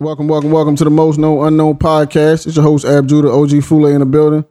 [0.00, 2.46] Welcome, welcome, welcome to the Most Known Unknown podcast.
[2.46, 4.46] It's your host, Ab Judah, OG Fule in the building.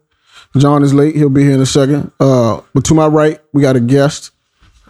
[0.56, 1.16] John is late.
[1.16, 2.12] He'll be here in a second.
[2.20, 4.30] Uh, but to my right, we got a guest.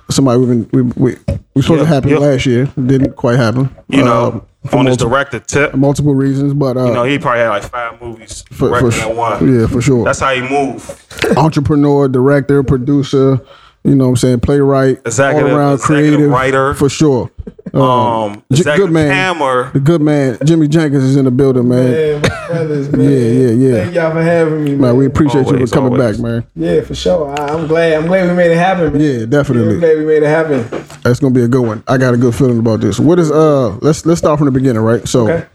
[0.09, 2.19] Somebody we've been we we, we supposed to happen yep.
[2.19, 2.65] last year.
[2.75, 3.73] Didn't quite happen.
[3.87, 7.05] You know, Uh, for on his multiple, director tip, multiple reasons, but uh, you know,
[7.05, 9.61] he probably had like five movies for, for one.
[9.61, 10.03] yeah, for sure.
[10.03, 10.91] That's how he moved.
[11.37, 13.39] Entrepreneur, director, producer.
[13.83, 14.39] You know what I'm saying?
[14.41, 16.73] Playwright, Executive- all around executive creative, writer.
[16.73, 17.31] for sure.
[17.73, 19.11] Um, J- good man.
[19.11, 19.69] hammer.
[19.71, 21.91] The good man, Jimmy Jenkins, is in the building, man.
[21.91, 23.01] Man, my brothers, man.
[23.01, 23.83] Yeah, yeah, yeah.
[23.83, 24.81] Thank y'all for having me, man.
[24.81, 26.17] Man, we appreciate you for coming always.
[26.17, 26.45] back, man.
[26.55, 27.29] yeah, for sure.
[27.39, 27.93] I, I'm glad.
[27.93, 28.93] I'm glad we made it happen.
[28.93, 29.01] Man.
[29.01, 29.75] Yeah, definitely.
[29.75, 30.67] I'm glad we made it happen.
[31.03, 31.83] That's gonna be a good one.
[31.87, 32.99] I got a good feeling about this.
[32.99, 33.77] What is uh?
[33.81, 35.07] Let's let's start from the beginning, right?
[35.07, 35.45] So, Okay.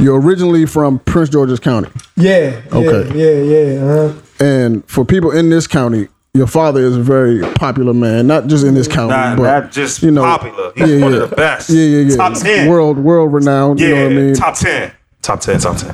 [0.00, 2.60] you're originally from Prince George's County, Yeah.
[2.72, 3.12] yeah Okay.
[3.16, 3.42] Yeah.
[3.76, 3.84] Yeah.
[3.84, 4.12] Uh-huh.
[4.44, 8.64] and for people in this county, your father is a very popular man, not just
[8.64, 10.72] in this county, Not, but not just you know, popular.
[10.76, 11.18] He's yeah, one yeah.
[11.20, 11.70] of the best.
[11.70, 12.16] Yeah, yeah, yeah.
[12.16, 12.68] Top ten.
[12.68, 13.80] world world renowned.
[13.80, 14.34] yeah, you know what I mean?
[14.34, 14.92] top ten.
[15.22, 15.58] Top ten.
[15.60, 15.90] Top ten.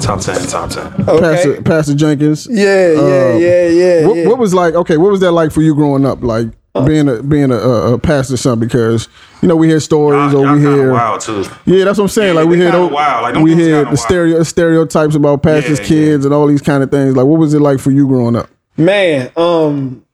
[0.00, 0.46] Top ten.
[0.48, 0.86] Top ten.
[1.08, 1.20] Okay.
[1.20, 2.46] Pastor, Pastor Jenkins.
[2.50, 2.92] Yeah.
[2.92, 3.00] Yeah.
[3.00, 3.68] Uh, yeah.
[3.68, 4.06] Yeah.
[4.06, 4.26] What, yeah.
[4.26, 4.74] what was like?
[4.74, 6.22] Okay, what was that like for you growing up?
[6.22, 6.48] Like
[6.84, 9.08] being a being a, a, a pastor's son, because
[9.40, 10.92] you know we hear stories Y'all, or y'all we hear.
[10.92, 11.44] wild too.
[11.64, 12.34] Yeah, that's what I'm saying.
[12.34, 13.22] Yeah, like we hear those, wild.
[13.22, 15.88] Like, we hear kinda the stereo stereotypes about pastors' Yeah, yeah.
[15.88, 17.16] kids and all these kind of things.
[17.16, 18.50] Like, what was it like for you growing up?
[18.76, 20.04] Man, um,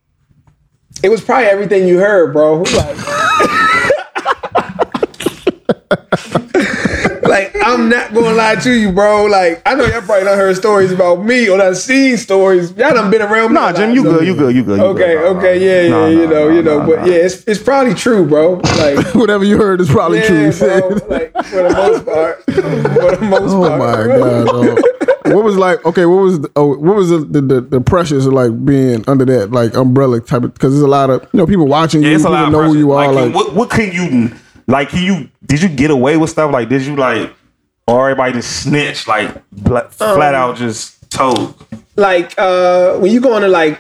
[1.03, 2.63] it was probably everything you heard, bro.
[2.63, 2.97] Like,
[7.23, 9.25] like I'm not gonna lie to you, bro.
[9.25, 12.71] Like, I know y'all probably done heard stories about me or done seen stories.
[12.77, 13.55] Y'all done been around me.
[13.55, 14.25] Nah, Jim, you good.
[14.27, 14.55] You good.
[14.55, 14.79] You good.
[14.79, 15.33] you Okay, good.
[15.33, 17.07] Nah, okay, yeah, yeah, nah, you know, nah, you know, nah, but nah.
[17.07, 18.61] yeah, it's it's probably true, bro.
[18.77, 20.45] Like, Whatever you heard is probably true.
[20.45, 20.81] yeah, said.
[20.83, 21.09] bro.
[21.09, 24.09] Like for the most part, for the most Oh part.
[24.09, 24.45] my bro.
[24.45, 24.79] god!
[25.33, 25.37] Dog.
[25.39, 25.85] what was like?
[25.85, 29.05] Okay, what was the, oh, what was the, the, the, the pressures of like being
[29.09, 30.55] under that like umbrella type of?
[30.55, 32.15] Because there's a lot of you know people watching Yeah, you.
[32.17, 33.13] it's a People lot of know who you are.
[33.13, 34.31] Like, Like, what, what can you
[34.67, 34.91] like?
[34.91, 36.53] Can you did you get away with stuff?
[36.53, 37.33] Like, did you like,
[37.87, 39.07] or everybody just snitch?
[39.09, 41.55] Like, bla- flat out just told.
[41.97, 43.79] like uh when you go into like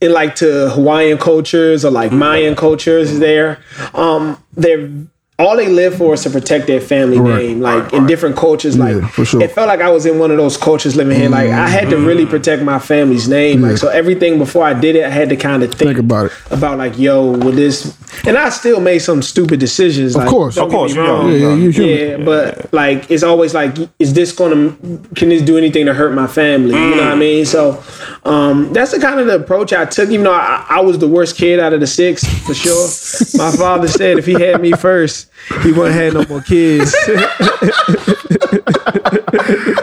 [0.00, 3.60] in like to Hawaiian cultures or like Mayan cultures there,
[3.94, 4.90] um they're
[5.38, 7.60] all they live for is to protect their family name.
[7.60, 9.42] Like in different cultures, like for sure.
[9.42, 11.28] it felt like I was in one of those cultures living here.
[11.28, 13.62] Like I had to really protect my family's name.
[13.62, 16.26] Like so everything before I did it, I had to kind of think, Think about
[16.26, 16.32] it.
[16.50, 20.16] About like, yo, with this and I still made some stupid decisions.
[20.16, 20.56] Of course.
[20.56, 21.30] Of course, wrong.
[21.30, 21.70] yeah, yeah, you.
[21.70, 24.76] Yeah, but like it's always like, is this gonna
[25.14, 26.74] can this do anything to hurt my family?
[26.74, 27.44] You know what I mean?
[27.44, 27.82] So
[28.24, 30.10] um, that's the kind of the approach I took.
[30.10, 32.86] Even though I, I was the worst kid out of the six for sure.
[33.38, 35.25] my father said if he had me first,
[35.62, 36.94] he wouldn't have no more kids.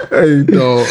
[0.09, 0.87] hey, dog.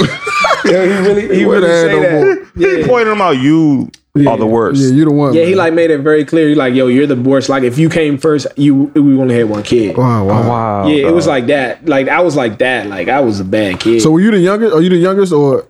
[0.65, 2.25] yeah, he really he Wouldn't really have say no that.
[2.25, 2.37] more.
[2.57, 2.87] Yeah.
[2.87, 3.91] Pointing them out, you
[4.27, 4.81] are the worst.
[4.81, 5.35] Yeah, you the one.
[5.35, 6.49] Yeah, he like made it very clear.
[6.49, 7.49] He like, yo, you're the worst.
[7.49, 9.97] Like, if you came first, you we only had one kid.
[9.97, 10.43] Wow, wow.
[10.43, 10.87] Oh, wow.
[10.87, 11.87] Yeah, it was like that.
[11.87, 12.87] Like I was like that.
[12.87, 14.03] Like I was a bad kid.
[14.03, 14.75] So were you the youngest?
[14.75, 15.67] Are you the youngest or?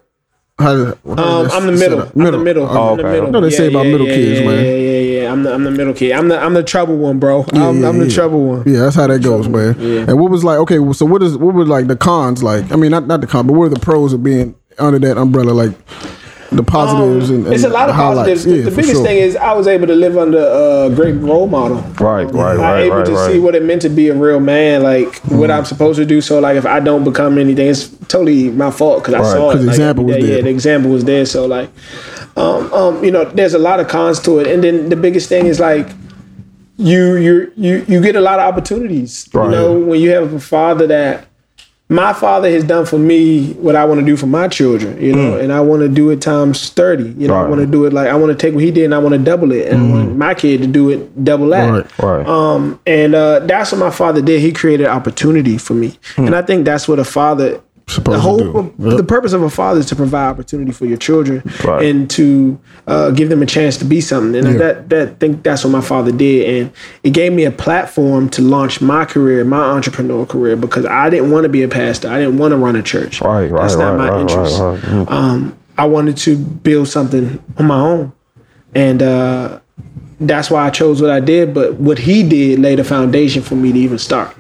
[0.62, 0.84] How
[1.16, 2.00] how Um, I'm the that middle.
[2.02, 2.64] I'm the middle.
[2.66, 3.26] Oh, I'm the middle.
[3.26, 4.64] I know they say about middle kids, yeah, man.
[4.64, 5.32] Yeah, yeah, yeah.
[5.32, 6.12] I'm the I'm the middle kid.
[6.12, 7.44] I'm the I'm the trouble one, bro.
[7.52, 8.62] I'm, yeah, I'm the trouble one.
[8.66, 9.78] Yeah, that's how that goes, man.
[10.08, 10.58] And what was like?
[10.58, 12.70] Okay, well, so what is what were like the cons like?
[12.72, 15.18] I mean, not not the cons, but what are the pros of being under that
[15.18, 15.52] umbrella?
[15.52, 15.72] Like
[16.56, 18.42] the positives and, and It's a lot of highlights.
[18.42, 18.44] positives.
[18.44, 19.04] The- Yeah, the biggest sure.
[19.04, 21.78] thing is I was able to live under a great role model.
[22.00, 22.52] right, right, right.
[22.54, 23.32] I'm right, able right, to right.
[23.32, 25.58] see what it meant to be a real man, like what Mm.
[25.58, 26.20] I'm supposed to do.
[26.20, 29.50] So, like, if I don't become anything, it's totally my fault because I Right, saw
[29.52, 29.62] 'cause it.
[29.62, 30.26] the like, example every was day.
[30.28, 30.36] there.
[30.38, 31.24] Yeah, the example was there.
[31.26, 31.68] So, like,
[32.36, 35.28] um, um, you know, there's a lot of cons to it, and then the biggest
[35.28, 35.88] thing is like
[36.78, 39.28] you you you you get a lot of opportunities.
[39.32, 39.44] Right.
[39.46, 41.26] You know, when you have a father that
[41.92, 45.14] my father has done for me what I want to do for my children, you
[45.14, 47.10] know, and I want to do it times 30.
[47.20, 48.84] You know, I want to do it like I want to take what he did
[48.84, 49.68] and I want to double it.
[49.68, 51.70] And I want my kid to do it double that.
[51.70, 52.26] Right, right.
[52.26, 54.40] Um, and uh, that's what my father did.
[54.40, 55.98] He created opportunity for me.
[56.16, 57.60] And I think that's what a father
[57.96, 58.64] the to whole.
[58.78, 58.96] Yep.
[58.96, 61.84] the purpose of a father is to provide opportunity for your children Right.
[61.84, 64.34] and to uh, give them a chance to be something.
[64.44, 66.72] And that that think that's what my father did, and
[67.02, 71.30] it gave me a platform to launch my career, my entrepreneurial career, because I didn't
[71.30, 72.08] want to be a pastor.
[72.08, 73.20] I didn't want to run a church.
[73.20, 74.58] Right, right, That's not right, my right, interest.
[74.58, 75.10] Mm.
[75.10, 78.12] Um, I wanted to build something on my own,
[78.74, 79.60] and uh,
[80.20, 81.54] that's why I chose what I did.
[81.54, 84.36] But what he did laid a foundation for me to even start.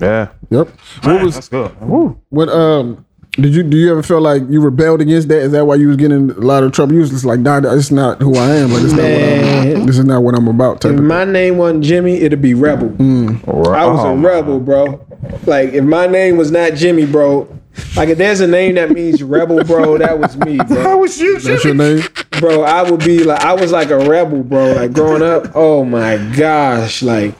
[0.00, 0.28] Yeah.
[0.52, 0.68] Yep.
[1.02, 1.80] What was that's good.
[1.80, 2.20] Woo.
[2.30, 2.48] what?
[2.48, 5.38] Um, did you do you ever feel like you rebelled against that?
[5.38, 6.92] Is that why you was getting a lot of trouble?
[6.92, 8.70] You was just like, nah, this is not who I am.
[8.70, 10.80] Like, this, is not what I'm, this is not what I'm about.
[10.82, 12.88] Type If of my name wasn't Jimmy, it'd be Rebel.
[12.88, 13.80] Right.
[13.80, 15.06] I was a rebel, bro.
[15.46, 17.48] Like if my name was not Jimmy, bro.
[17.96, 21.38] Like if there's a name that means rebel, bro, that was me, That was you,
[21.40, 22.02] That's your name.
[22.38, 24.72] Bro, I would be like I was like a rebel, bro.
[24.74, 27.34] Like growing up, oh my gosh, like,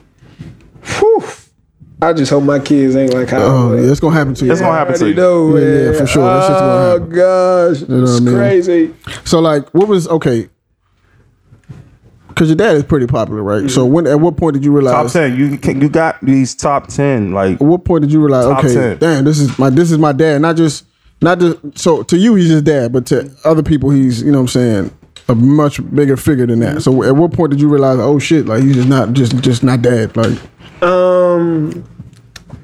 [0.83, 1.23] whew.
[2.03, 3.41] I just hope my kids ain't like how.
[3.41, 4.51] Oh, yeah, it's gonna happen to you.
[4.51, 5.15] It's gonna happen to already you.
[5.15, 5.99] know, Yeah, yeah, man.
[5.99, 6.23] for sure.
[6.25, 7.09] That shit's gonna oh happen.
[7.09, 8.35] gosh, know what it's I mean?
[8.35, 8.93] crazy.
[9.25, 10.49] So like, what was okay?
[12.29, 13.69] Because your dad is pretty popular, right?
[13.69, 14.93] So when at what point did you realize?
[14.93, 15.37] Top ten.
[15.37, 17.31] You can- you got these top ten.
[17.31, 18.45] Like At what point did you realize?
[18.45, 18.97] Top okay, 10.
[18.97, 20.41] damn, this is my this is my dad.
[20.41, 20.85] Not just
[21.21, 24.39] not just so to you he's his dad, but to other people he's you know
[24.39, 24.91] what I'm saying
[25.29, 26.81] a much bigger figure than that.
[26.81, 27.99] So at what point did you realize?
[27.99, 30.17] Oh shit, like he's just not just just not dad.
[30.17, 30.37] Like
[30.83, 31.83] Um,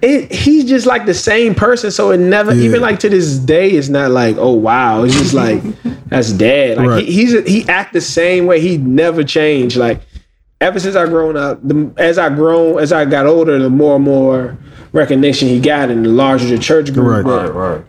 [0.01, 2.63] it, he's just like the same person, so it never Yeah.
[2.63, 3.71] even like to this day.
[3.71, 5.03] It's not like oh wow.
[5.03, 5.61] It's just like
[6.07, 6.77] that's dad.
[6.77, 7.05] Like Right.
[7.05, 8.59] he, he's he act the same way.
[8.61, 9.75] He never changed.
[9.77, 10.01] Like
[10.61, 13.95] ever since I grown up, the, as I grown as I got older, the more
[13.97, 14.57] and more
[14.93, 17.03] recognition he got, and the larger the church grew.
[17.21, 17.23] Right.
[17.25, 17.83] But right.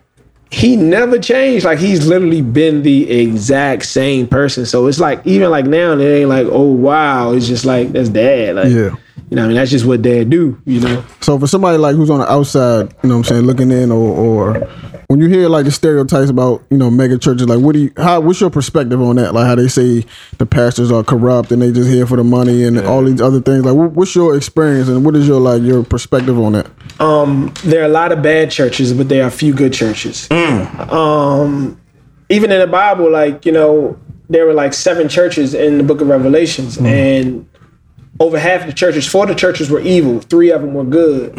[0.50, 1.64] he never changed.
[1.64, 4.66] Like he's literally been the exact same person.
[4.66, 7.32] So it's like even like now, it ain't like oh wow.
[7.34, 8.56] It's just like that's dad.
[8.56, 8.96] Like Yeah.
[9.28, 10.60] You know, I mean that's just what dad do.
[10.64, 11.04] You know.
[11.20, 13.90] So for somebody like who's on the outside, you know what I'm saying, looking in
[13.90, 14.68] or or
[15.10, 17.92] when you hear like the stereotypes about, you know, mega churches, like what do you
[17.96, 19.34] how what's your perspective on that?
[19.34, 20.06] Like how they say
[20.38, 23.40] the pastors are corrupt and they just here for the money and all these other
[23.40, 23.64] things.
[23.64, 26.70] Like what, what's your experience and what is your like your perspective on that?
[27.00, 30.30] Um, there are a lot of bad churches, but there are a few good churches.
[30.30, 31.80] Um,
[32.28, 36.00] even in the Bible, like you know, there were like seven churches in the Book
[36.00, 37.48] of Revelations, and
[38.20, 41.34] over half the churches, four of the churches were evil, three of them were good.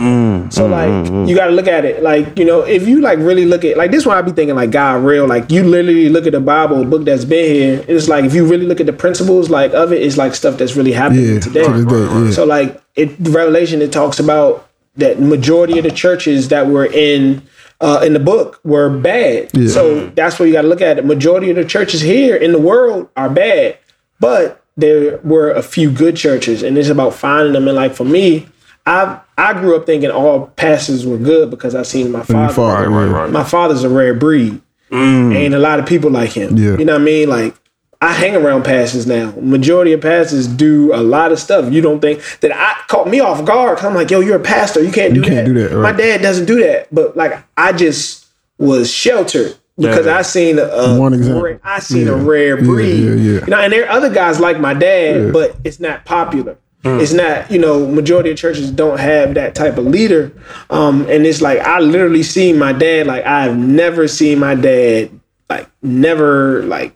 [0.51, 3.45] so like, you got to look at it like you know, if you like really
[3.45, 5.28] look at like this one, I be thinking like God real.
[5.28, 7.86] Like you literally look at the Bible, a book that's been here.
[7.88, 10.57] It's like if you really look at the principles like of it, it's like stuff
[10.57, 11.63] that's really happening Yeah, today.
[11.63, 12.31] to this day, yeah.
[12.31, 17.44] So like it, Revelation, it talks about that majority of the churches that were in
[17.80, 19.51] uh, in the book were bad.
[19.69, 20.98] So that's where you got to look at.
[20.98, 21.06] it.
[21.06, 23.77] Majority of the churches here in the world are bad,
[24.19, 27.68] but there were a few good churches, and it's about finding them.
[27.68, 28.48] And like for me,
[28.86, 32.54] I I grew up thinking all pastors were good because I seen my mm, father.
[32.54, 33.32] father, Right, right, right.
[33.32, 34.62] My father's a rare breed.
[34.90, 35.36] Mm.
[35.36, 36.58] Ain't a lot of people like him.
[36.58, 36.78] Yeah.
[36.78, 37.30] You know what I mean?
[37.30, 37.56] Like
[38.02, 39.32] I hang around pastors now.
[39.40, 41.72] Majority of pastors do a lot of stuff.
[41.72, 43.80] You don't think that I caught me off guard.
[43.80, 44.84] i I'm like, yo, you're a pastor.
[44.84, 45.54] You can't do you can't that.
[45.54, 46.88] do that, My dad doesn't do that.
[46.94, 48.28] But like I just
[48.58, 50.18] was sheltered because Yeah.
[50.18, 51.44] I seen a, a One example.
[51.44, 53.04] rare- I seen a rare breed.
[53.04, 53.39] yeah, yeah.
[53.42, 56.57] You know, and there are other guys like my dad, but it's not popular.
[56.83, 60.31] It's not, you know, majority of churches don't have that type of leader.
[60.72, 65.12] Um, and it's like I literally seen my dad, like I've never seen my dad
[65.48, 66.95] like never like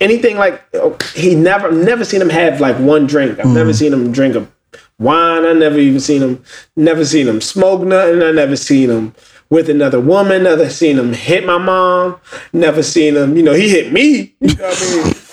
[0.00, 3.38] anything like oh, he never never seen him have like one drink.
[3.38, 4.48] I've never seen him drink a
[4.98, 5.44] wine.
[5.44, 6.42] I never even seen him
[6.74, 8.20] never seen him smoke nothing.
[8.22, 9.14] I never seen him
[9.50, 10.42] with another woman.
[10.44, 12.16] Never seen him hit my mom.
[12.52, 13.36] Never seen him.
[13.36, 14.34] You know, he hit me.
[14.40, 15.14] You know what I mean?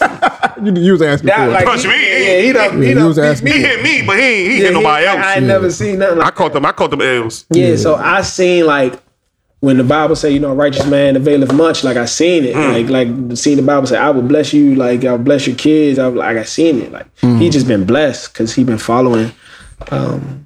[0.61, 1.65] You, you was asking That, for like, it.
[1.67, 1.95] Punch he, me.
[1.95, 2.73] Yeah, he done.
[2.77, 3.51] Yeah, he he done was asking me.
[3.53, 5.25] He hit me, but he ain't, he Yeah, hit nobody he- else.
[5.25, 6.17] I ain't never seen nothing.
[6.19, 6.65] Like I caught them.
[6.65, 7.45] I caught them L's.
[7.49, 8.99] Yeah, so I seen like
[9.61, 12.55] when the Bible say, you know, a righteous man availeth much, like I seen it.
[12.55, 15.97] Like like seeing the Bible say, I will bless you, like I'll bless your kids.
[15.97, 16.91] I like I seen it.
[16.91, 19.31] Like he just been blessed because he been following
[19.89, 20.45] um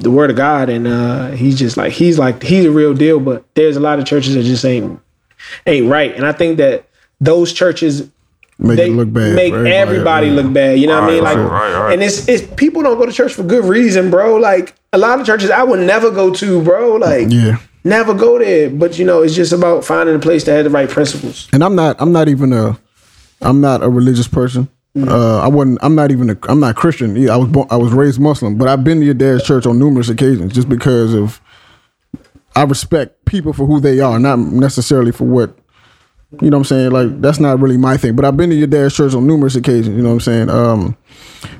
[0.00, 3.20] the word of God and uh he's just like he's like he's a real deal,
[3.20, 5.00] but there's a lot of churches that just ain't
[5.66, 6.14] ain't right.
[6.14, 6.86] And I think that
[7.20, 8.08] those churches
[8.58, 9.34] Make they it look bad.
[9.34, 9.74] make for everybody.
[9.74, 10.32] everybody Yeah.
[10.34, 10.78] look bad.
[10.78, 11.22] You know what I mean?
[11.22, 11.92] Like, right, right, right.
[11.92, 14.36] and it's it's people don't go to church for good reason, bro.
[14.36, 16.96] Like a lot of churches I would never go to, bro.
[16.96, 17.58] Like, Yeah.
[17.84, 18.70] never go there.
[18.70, 21.48] But you know, it's just about finding a place that has the right principles.
[21.52, 22.78] and I'm not I'm not even a
[23.42, 24.68] I'm not a religious person.
[24.96, 25.78] Uh, I wasn't.
[25.82, 26.30] I'm not even.
[26.30, 27.16] A, I'm not Christian.
[27.16, 27.48] Yeah, I was.
[27.48, 30.52] Born, I was raised Muslim, but I've been to your dad's church on numerous occasions,
[30.54, 31.40] just because of.
[32.54, 35.54] I respect people for who they are, not necessarily for what.
[36.40, 36.90] You know what I'm saying?
[36.90, 38.16] Like that's not really my thing.
[38.16, 39.94] But I've been to your dad's church on numerous occasions.
[39.96, 40.50] You know what I'm saying?
[40.50, 40.96] Um,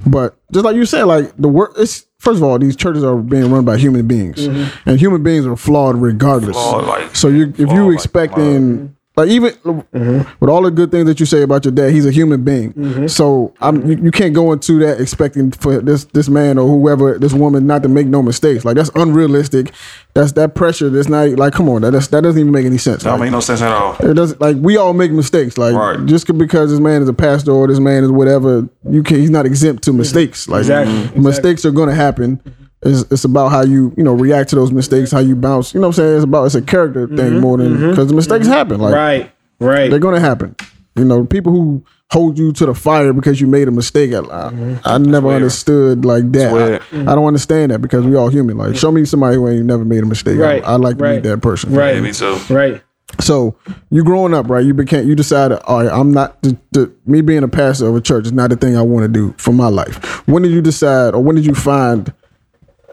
[0.06, 1.72] but just like you said, like the work.
[1.76, 5.46] It's first of all, these churches are being run by human beings, and human beings
[5.46, 6.56] are flawed regardless.
[6.56, 8.80] Flawed, like- so you, if you like expecting.
[8.82, 8.90] Like
[9.25, 10.30] even mm-hmm.
[10.40, 12.75] with all the good things that you say about your dad, he's a human being.
[12.75, 13.06] Mm-hmm.
[13.06, 17.18] So I'm you, you can't go into that expecting for this this man or whoever
[17.18, 18.66] this woman not to make no mistakes.
[18.66, 19.73] Like that's unrealistic.
[20.12, 20.90] That's that pressure.
[20.90, 21.80] That's not like come on.
[21.80, 23.04] That that doesn't even make any sense.
[23.04, 23.96] That Like, make no sense at all.
[24.00, 25.56] it doesn't like we all make mistakes.
[25.56, 26.04] Like Right.
[26.04, 29.30] just because this man is a pastor or this man is whatever, you can he's
[29.30, 30.46] not exempt to mistakes.
[30.46, 32.37] Like Exactly, mistakes are gonna happen.
[32.37, 32.65] Mm-hmm.
[32.86, 35.74] It's, it's about how you you know react to those mistakes, how you bounce.
[35.74, 36.16] You know what I'm saying?
[36.16, 37.90] It's about it's a character mm-hmm, thing more than mm-hmm.
[37.90, 38.54] because the mistakes mm-hmm.
[38.54, 38.80] happen.
[38.80, 39.90] Like Right, right.
[39.90, 40.56] they're gonna happen.
[40.96, 44.14] You know, people who hold you to the fire because you made a mistake.
[44.14, 46.52] I, I, I never understood like that.
[46.52, 46.82] weird.
[46.92, 48.56] I, I don't understand that because we all human.
[48.56, 50.38] Like, show me somebody who ain't never made a mistake.
[50.38, 51.72] Right, I, I like to right, meet that person.
[51.74, 51.96] right.
[51.96, 52.38] Yeah, me too.
[52.48, 52.82] Right.
[53.20, 53.56] So
[53.90, 54.64] you growing up, right?
[54.64, 57.94] You became you decided, all right, I'm not the, the me being a pastor of
[57.94, 60.26] a church is not the thing I want to do for my life.
[60.26, 62.12] When did you decide, or when did you find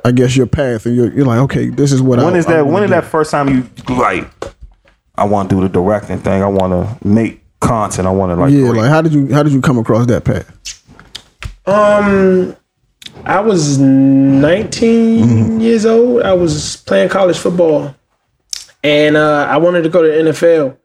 [0.05, 2.25] I guess your path, and you're, you're like, okay, this is what I.
[2.25, 2.63] When is that?
[2.65, 4.29] wanna When is that first time you like?
[5.15, 6.41] I want to do the directing thing.
[6.43, 8.07] I want to make content.
[8.07, 8.51] I want to like.
[8.51, 10.49] Yeah, create- like how did you how did you come across that path?
[11.65, 12.55] Um,
[13.23, 16.23] I was 19 years old.
[16.23, 17.95] I was playing college football,
[18.83, 20.77] and uh, I wanted to go to the NFL.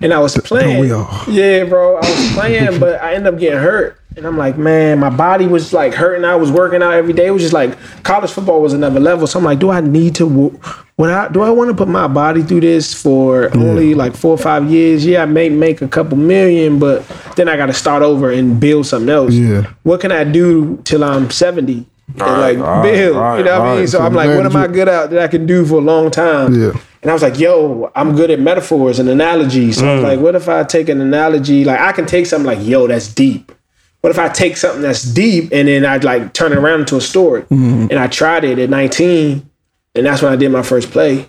[0.00, 0.84] And I was playing.
[1.28, 1.96] Yeah, bro.
[1.96, 3.98] I was playing, but I ended up getting hurt.
[4.16, 6.24] And I'm like, man, my body was like hurting.
[6.24, 7.26] I was working out every day.
[7.26, 9.26] It was just like college football was another level.
[9.26, 10.26] So I'm like, do I need to?
[10.26, 10.58] wo-
[10.96, 14.30] What I do I want to put my body through this for only like four
[14.30, 15.04] or five years?
[15.04, 17.06] Yeah, I may make a couple million, but
[17.36, 19.34] then I got to start over and build something else.
[19.34, 19.70] Yeah.
[19.82, 21.84] What can I do till I'm 70?
[22.08, 23.78] And like right, build, right, you know what I mean?
[23.80, 23.88] right.
[23.90, 25.82] So, So I'm like, what am I good at that I can do for a
[25.82, 26.54] long time?
[26.54, 26.72] Yeah.
[27.02, 29.76] And I was like, yo, I'm good at metaphors and analogies.
[29.76, 30.08] So I was mm.
[30.08, 31.66] like, what if I take an analogy?
[31.66, 33.52] Like I can take something like, yo, that's deep.
[34.06, 36.96] What if I take something that's deep and then I'd like turn it around into
[36.96, 37.44] a story?
[37.50, 39.50] And I tried it at 19,
[39.96, 41.28] and that's when I did my first play.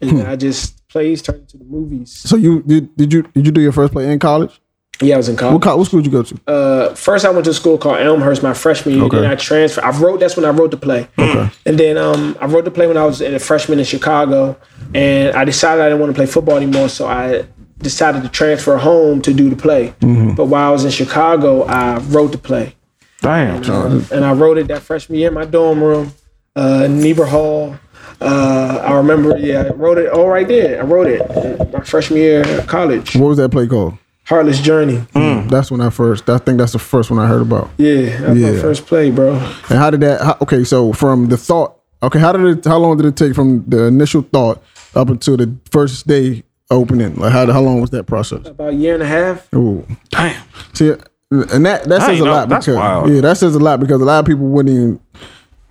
[0.00, 2.10] And then I just plays turned into the movies.
[2.10, 4.60] So you did did you did you do your first play in college?
[5.00, 5.64] Yeah, I was in college.
[5.64, 6.40] What, what school did you go to?
[6.48, 9.04] uh, first I went to a school called Elmhurst my freshman year.
[9.04, 9.20] Okay.
[9.20, 9.84] Then I transferred.
[9.84, 10.18] I wrote.
[10.18, 11.06] That's when I wrote the play.
[11.16, 11.48] Okay.
[11.64, 14.58] And then um, I wrote the play when I was a freshman in Chicago,
[14.96, 16.88] and I decided I didn't want to play football anymore.
[16.88, 17.46] So I
[17.80, 19.94] decided to transfer home to do the play.
[20.00, 22.74] But while I was in Chicago, I wrote the play,
[23.20, 23.62] Damn.
[23.70, 26.12] Um, and I wrote it that freshman year in my dorm room,
[26.56, 27.76] uh, Niebuhr Hall.
[28.20, 30.80] Uh, I remember, yeah, I wrote it all right there.
[30.80, 33.14] I wrote it uh, my freshman year at college.
[33.16, 33.94] What was that play called?
[34.24, 35.04] Heartless Journey.
[35.14, 36.28] That's when I first.
[36.30, 37.70] I think that's the first one I heard about.
[37.78, 38.60] Yeah, that's my Yeah.
[38.60, 39.32] first play, bro.
[39.34, 40.20] And how did that?
[40.20, 41.76] How, okay, so from the thought.
[42.02, 42.64] Okay, how did it?
[42.64, 44.62] How long did it take from the initial thought
[44.94, 47.16] up until the first day opening?
[47.16, 48.46] Like how how long was that process?
[48.46, 49.52] About a year and a half.
[49.54, 49.86] Ooh.
[50.10, 50.42] Damn.
[50.74, 50.90] See,
[51.30, 52.30] and that that says a know.
[52.32, 53.10] lot That's because wild.
[53.10, 55.00] yeah, that says a lot because a lot of people wouldn't even.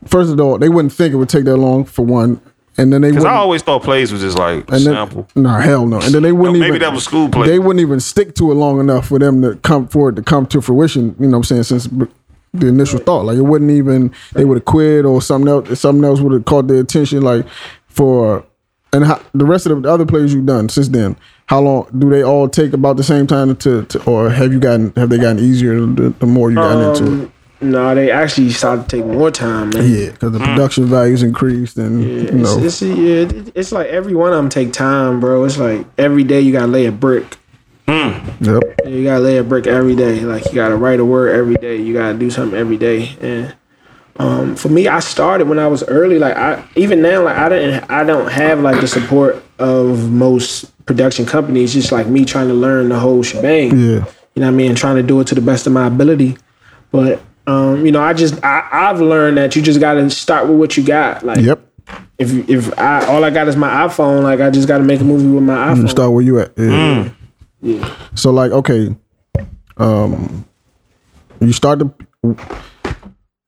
[0.06, 2.40] First of all, they wouldn't think it would take that long for one,
[2.78, 3.36] and then they Because wouldn't.
[3.36, 5.28] I always thought plays was just like and then, sample.
[5.36, 6.00] Nah, hell no.
[6.00, 6.80] And then they wouldn't No, maybe even.
[6.82, 7.48] that was school play.
[7.48, 10.22] They wouldn't even stick to it long enough for them to come for it to
[10.22, 11.16] come to fruition.
[11.20, 11.64] You know what I'm saying?
[11.64, 11.90] Since
[12.54, 14.14] the initial thought, like it wouldn't even.
[14.32, 15.78] They would have quit or something else.
[15.82, 17.22] Something else would have caught their attention.
[17.22, 17.46] Like
[17.90, 18.46] for
[18.94, 21.16] and how, the rest of the other plays you've done since then.
[21.48, 24.60] How long do they all take about the same time to, to or have you
[24.60, 27.26] gotten have they gotten easier the, the more you gotten into it?
[27.26, 27.32] Um,
[27.62, 29.72] no, they actually started to take more time.
[29.72, 29.90] Man.
[29.92, 34.16] Yeah, because the production values increased and you It's, know it's, yeah, it's like every
[34.16, 35.44] one of them take time, bro.
[35.44, 37.38] It's like every day you gotta lay a brick.
[37.88, 38.64] yep.
[38.86, 40.22] You gotta lay a brick every day.
[40.22, 41.78] Like you gotta write a word every day.
[41.78, 43.18] You gotta do something every day.
[43.20, 43.56] And
[44.20, 46.20] um, for me, I started when I was early.
[46.20, 50.66] Like I even now, like I didn't, I don't have like the support of most
[50.86, 51.74] production companies.
[51.74, 53.72] Just like me trying to learn the whole shebang.
[53.72, 54.06] Yeah.
[54.36, 54.76] You know what I mean?
[54.76, 56.38] Trying to do it to the best of my ability.
[56.92, 60.58] But um, you know, I just I, I've learned that you just gotta start with
[60.60, 61.24] what you got.
[61.24, 61.62] Like Yep.
[62.18, 65.06] if if I all I got is my iPhone, like I just gotta make a
[65.06, 65.90] movie with my iPhone.
[65.90, 66.52] Start where you at.
[66.58, 67.10] Yeah.
[68.16, 68.96] So like, okay,
[69.78, 70.46] um,
[71.40, 71.94] you start to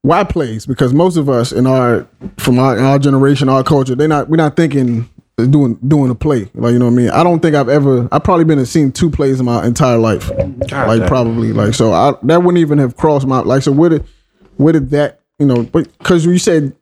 [0.03, 4.07] why plays because most of us in our from our, our generation, our culture, they
[4.07, 6.49] not we're not thinking doing doing a play.
[6.53, 7.09] Like you know what I mean.
[7.09, 8.07] I don't think I've ever.
[8.11, 10.29] I've probably been and seen two plays in my entire life.
[10.29, 11.07] like damn.
[11.07, 11.93] probably like so.
[11.93, 13.63] I that wouldn't even have crossed my like.
[13.63, 14.05] So where did
[14.57, 15.63] where did that you know?
[15.63, 16.75] Because you said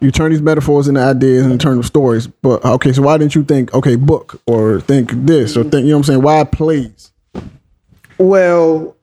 [0.00, 2.26] you turn these metaphors into ideas and turn them stories.
[2.26, 5.90] But okay, so why didn't you think okay book or think this or think you
[5.90, 6.22] know what I'm saying?
[6.22, 7.10] Why plays?
[8.18, 8.96] Well,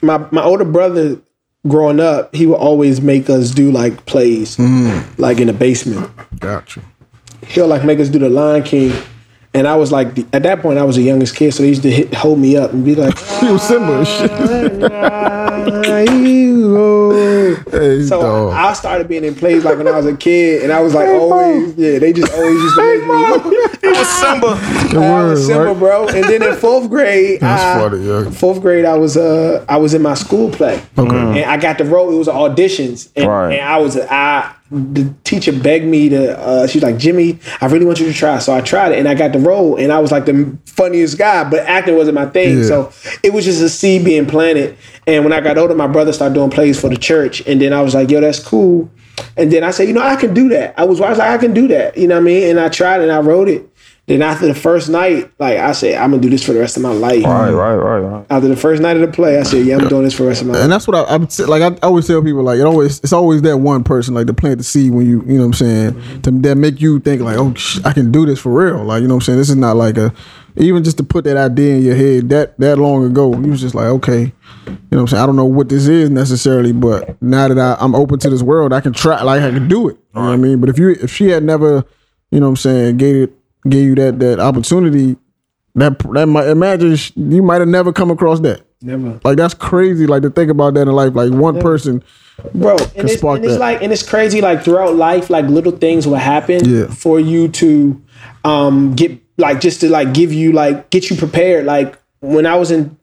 [0.00, 1.20] my my older brother
[1.68, 5.20] growing up, he would always make us do like plays, mm-hmm.
[5.20, 6.10] like in the basement.
[6.40, 6.82] Gotcha.
[7.46, 8.92] He'll like make us do the Lion King.
[9.54, 11.82] And I was like, at that point, I was the youngest kid, so they used
[11.82, 14.30] to hit, hold me up and be like, You was Simba and shit.
[17.70, 18.52] Hey, So dog.
[18.54, 21.08] I started being in plays like when I was a kid, and I was like
[21.08, 23.02] always, yeah, they just always used to make
[23.52, 23.64] me.
[23.80, 24.46] It was Simba.
[24.92, 25.78] The I word, was Simba, right?
[25.78, 26.08] bro.
[26.08, 28.30] And then in fourth grade, That's I- funny, yeah.
[28.30, 30.82] Fourth grade, I was uh I was in my school play.
[30.98, 31.42] Okay.
[31.42, 32.12] And I got the role.
[32.12, 33.52] It was auditions, and, Right.
[33.54, 34.54] and I was I.
[34.70, 36.38] The teacher begged me to.
[36.38, 38.38] Uh, she's like, Jimmy, I really want you to try.
[38.38, 41.16] So I tried it, and I got the role, and I was like the funniest
[41.16, 41.48] guy.
[41.48, 42.64] But acting wasn't my thing, Yeah.
[42.64, 44.76] so it was just a seed being planted.
[45.06, 47.72] And when I got older, my brother started doing plays for the church, and then
[47.72, 48.90] I was like, Yo, that's cool.
[49.36, 50.74] And then I said, you know, I can do that.
[50.78, 51.96] I was, I was like, I can do that.
[51.96, 52.50] You know what I mean?
[52.50, 53.67] And I tried, and I wrote it.
[54.08, 56.76] Then after the first night, like I said, I'm gonna do this for the rest
[56.76, 57.24] of my life.
[57.24, 58.26] Right, right, right, right.
[58.30, 60.30] After the first night of the play, I said, yeah, I'm doing this for the
[60.30, 60.62] rest of my life.
[60.62, 61.62] And that's what I, I would say- like.
[61.62, 64.58] I always tell people like it always it's always that one person like to plant
[64.58, 67.36] the seed when you you know what I'm saying to that make you think like
[67.36, 69.50] oh sh- I can do this for real like you know what I'm saying this
[69.50, 70.12] is not like a
[70.56, 73.60] even just to put that idea in your head that that long ago you was
[73.60, 74.30] just like okay you
[74.66, 77.76] know what I'm saying I don't know what this is necessarily but now that I,
[77.78, 80.22] I'm open to this world I can try like I can do it you know
[80.28, 81.84] what I mean but if you if she had never
[82.30, 83.37] you know what I'm saying gave it
[83.68, 85.16] gave you that that opportunity
[85.74, 88.62] that that might imagine sh- you might have never come across that.
[88.82, 89.20] Never.
[89.24, 90.06] Like that's crazy.
[90.06, 91.14] Like to think about that in life.
[91.14, 92.02] Like one person.
[92.54, 95.72] bro and, it's, spark and it's like and it's crazy like throughout life like little
[95.72, 96.86] things will happen Yeah.
[96.86, 98.00] for you to
[98.44, 102.54] um get like just to like give you like get you prepared like when i
[102.54, 102.96] was in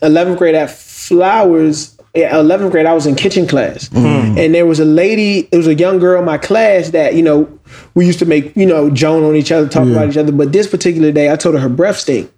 [0.00, 3.88] 11th grade at flowers 11th grade i was in kitchen class.
[3.90, 4.38] Mm-hmm.
[4.38, 7.22] And there was a lady it was a young girl in my class that you
[7.22, 7.48] know
[7.94, 9.92] we used to make you know joan on each other talk Yeah.
[9.92, 10.32] about each other.
[10.32, 12.30] But this particular day i told her her breath stink.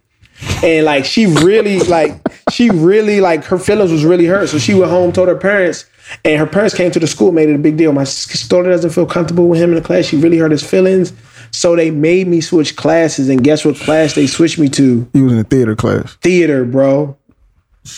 [0.65, 2.13] And like she really like
[2.51, 4.49] she really like her feelings was really hurt.
[4.49, 5.85] So she went home told her parents
[6.25, 7.93] and her parents came to the school made it a big deal.
[7.93, 8.07] My
[8.49, 10.07] daughter doesn't feel comfortable with him in the class.
[10.07, 11.13] She really hurt his feelings.
[11.53, 13.29] So they made me switch classes.
[13.29, 15.09] And guess what class they switched me to?
[15.13, 16.15] He was in a theater class.
[16.23, 17.17] theater bro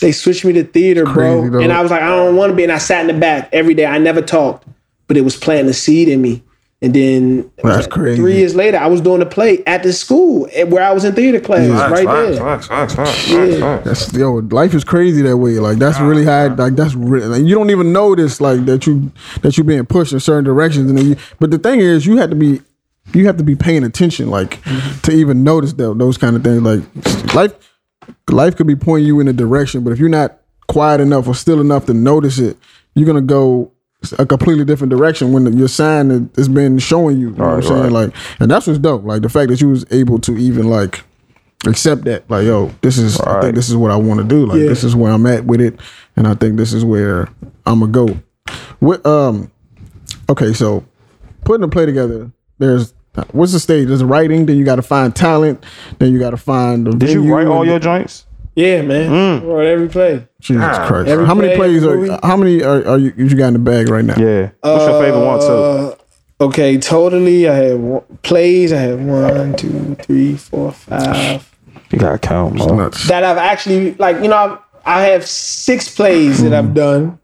[0.00, 1.60] they switched me to theater bro though.
[1.60, 3.48] and i was like i don't want to be and i sat in the back
[3.52, 4.66] every day i never talked
[5.08, 6.42] but it was planting a seed in me
[6.80, 8.16] and then That's crazy.
[8.16, 11.14] three years later i was doing a play at the school where i was in
[11.14, 13.84] theater class Facts, right facts, there facts, facts, facts, facts, facts.
[13.84, 14.34] That's yo.
[14.34, 15.58] Life is crazy that way.
[15.58, 16.46] Like that's really high.
[16.46, 17.26] Like that's really.
[17.26, 19.12] Like, you don't even notice like that you
[19.42, 20.88] that you being pushed in certain directions.
[20.90, 21.16] And then you.
[21.38, 22.60] But the thing is, you have to be.
[23.14, 24.62] You have to be paying attention, like,
[25.02, 26.62] to even notice that those kind of things.
[26.62, 27.71] Like, life,
[28.30, 31.34] life could be pointing you in a direction, but if you're not quiet enough or
[31.34, 32.56] still enough to notice it,
[32.94, 33.70] you're gonna go
[34.18, 37.30] a completely different direction when the, your sign has- has been showing you.
[37.30, 37.82] You know what I'm saying?
[37.82, 37.92] right.
[37.92, 39.04] Like, and that's what's dope.
[39.04, 41.02] Like the fact that you was able to even like
[41.66, 42.28] accept that.
[42.28, 43.42] Like, yo, this is I Right.
[43.42, 44.46] think this is what I want to do.
[44.46, 44.68] Like, Yeah.
[44.68, 45.78] this is where I'm at with it,
[46.16, 47.28] and I think this is where
[47.64, 48.08] I'm gonna go.
[48.80, 49.04] What?
[49.06, 49.50] Um.
[50.28, 50.84] Okay, so
[51.44, 52.94] putting a play together, there's
[53.32, 53.88] what's the stage?
[53.88, 54.46] There's writing.
[54.46, 55.64] Then you got to find talent.
[55.98, 56.86] Then you got to find.
[56.86, 58.26] The Did you write all and- your joints?
[58.54, 59.42] Yeah, man.
[59.46, 60.28] Wrote every play.
[60.38, 61.08] Jesus Ah, Christ!
[61.08, 61.96] every How many play, plays are?
[61.96, 62.18] movie.
[62.22, 63.14] How many are, are you?
[63.16, 64.14] You got in the bag right now?
[64.18, 64.50] Yeah.
[64.60, 65.46] What's your favorite one too?
[65.46, 65.94] Uh,
[66.42, 67.48] okay, totally.
[67.48, 68.70] I have one, plays.
[68.74, 71.50] I have one, two, three, four, five.
[71.90, 72.76] You gotta count, man.
[72.76, 73.08] Nuts.
[73.08, 74.16] That I've actually like.
[74.16, 77.18] You know, I've, I have six plays that I've done.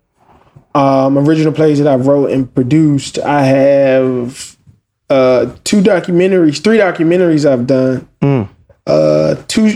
[0.74, 3.18] Um, original plays that I wrote and produced.
[3.18, 4.56] I have
[5.10, 8.08] uh, two documentaries, three documentaries I've done.
[8.86, 9.74] Uh, two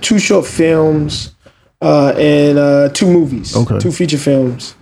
[0.00, 1.30] two short films.
[1.82, 3.78] Uh, and uh, two movies, Okay.
[3.78, 4.74] two feature films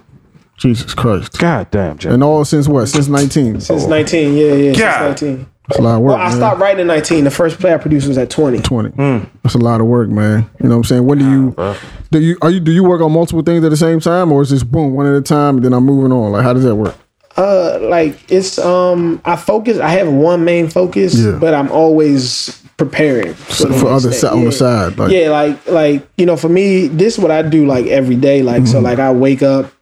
[0.57, 1.37] Jesus Christ!
[1.37, 2.13] God damn, Jim.
[2.13, 2.87] And all since what?
[2.87, 3.61] Since 19.
[3.61, 4.35] since nineteen.
[4.37, 5.19] Yeah, yeah, God.
[5.19, 5.47] since nineteen.
[5.67, 6.17] That's a lot of work.
[6.17, 6.37] Well, I man.
[6.37, 7.25] stopped writing at 19.
[7.25, 8.61] The first play I produced was at 20.
[8.61, 9.27] 20.
[9.43, 10.49] That's a lot of work, man.
[10.61, 11.07] You know what I'm saying?
[11.07, 11.75] When do you
[12.13, 14.43] do you are you do you work on multiple things at the same time or
[14.43, 16.31] is this boom one at a time and then I'm moving on?
[16.31, 16.95] Like how does that work?
[17.37, 19.79] Uh, like it's um, I focus.
[19.79, 21.33] I have one main focus, Yeah.
[21.41, 24.17] but I'm always preparing for, the for other day.
[24.17, 27.31] si- on the side, like- yeah, like like you know, for me, this is what
[27.31, 28.43] I do like every day.
[28.43, 28.73] Like Mm-hmm.
[28.73, 29.73] so, like I wake up,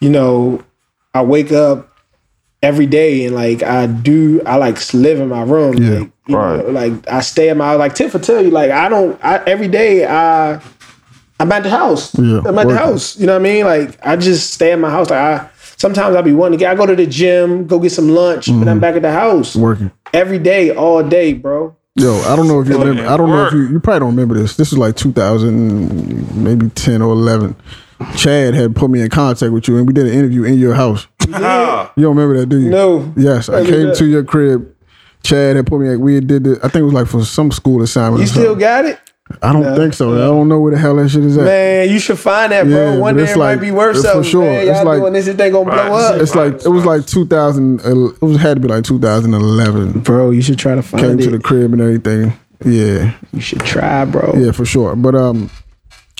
[0.00, 0.62] you know,
[1.14, 1.88] I wake up
[2.62, 5.78] every day and like I do I like live in my room.
[5.78, 5.98] Yeah.
[6.00, 6.56] Like, you Right.
[6.64, 9.42] know, like I stay at my like Tiff will tell you, like I don't I
[9.46, 10.60] every day I
[11.40, 12.14] I'm at the house.
[12.18, 13.16] Yeah, I'm at the house.
[13.18, 13.64] You know what I mean?
[13.64, 15.08] Like I just stay at my house.
[15.08, 15.49] Like I
[15.80, 18.48] sometimes I'll be wanting to get I go to the gym, go get some lunch,
[18.48, 19.52] and I'm back at the house.
[19.54, 19.62] Mm-hmm.
[19.62, 19.90] Working.
[20.12, 21.74] Every day, all day, bro.
[21.96, 23.10] Yo, I don't know if you remember.
[23.10, 24.56] I don't know if you you probably don't remember this.
[24.56, 27.56] This is like 2000, maybe 10 or 11.
[28.16, 30.74] Chad had put me in contact with you, and we did an interview in your
[30.74, 31.06] house.
[31.32, 32.70] Ah, You don't remember that, do you?
[32.70, 33.12] No.
[33.16, 34.74] Yes, I I came did to your crib.
[35.22, 35.96] Chad had put me.
[35.96, 36.44] We did.
[36.44, 38.22] The, I think it was like for some school assignment.
[38.22, 38.98] You still got it?
[39.42, 40.14] I don't think so.
[40.14, 41.44] I don't know where the hell that shit is at.
[41.44, 42.94] Man, you should find that, bro.
[42.94, 44.22] Yeah, One day it like- might be worth for something.
[44.30, 44.42] sure.
[44.44, 45.90] Man, It's y'all like- doing this, this thing gonna blow Right.
[46.14, 46.20] up.
[46.20, 47.80] It's like it was like 2000.
[47.84, 50.00] It was had to be like 2011.
[50.00, 51.22] Bro, you should try to find Came it.
[51.24, 52.32] to the crib and everything.
[52.64, 54.34] Yeah, you should try, bro.
[54.36, 54.94] yeah, for sure.
[54.94, 55.48] But um,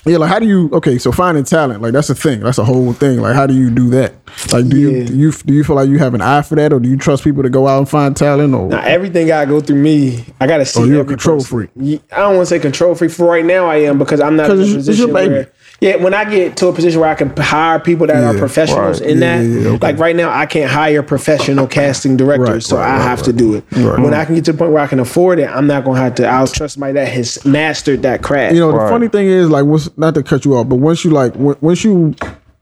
[0.07, 0.71] yeah, like how do you?
[0.73, 2.41] Okay, so finding talent, like that's a thing.
[2.41, 3.21] That's a whole thing.
[3.21, 4.15] Like how do you do that?
[4.53, 6.73] Like do you do you do you feel like you have an eye for that,
[6.73, 8.55] or do you trust people to go out and find talent?
[8.55, 10.25] Or Now everything gotta go through me.
[10.41, 10.81] I gotta oh, see.
[10.81, 11.69] Oh, you're a control person.
[11.77, 12.03] freak.
[12.13, 13.11] I don't want to say control freak.
[13.11, 15.15] For right now, I am because I'm not in a 'Cause it's- it's your position
[15.15, 15.35] baby.
[15.35, 15.53] where.
[15.81, 19.01] Yeah, when I get to a position where I can hire people that are professionals
[19.01, 19.11] right.
[19.11, 19.87] in Yeah, that, yeah, yeah, okay.
[19.87, 23.19] like right now, I can't hire professional casting directors, Right, so right, I right, have
[23.21, 23.25] right.
[23.25, 23.65] to do it.
[23.73, 23.99] Right.
[23.99, 25.99] When I can get to the point where I can afford it, I'm not gonna
[25.99, 26.27] have to.
[26.27, 28.55] I'll trust somebody that has mastered that craft.
[28.55, 31.03] you know, the funny thing is, like, what's not to cut you off, but once
[31.03, 32.15] you like, when, once you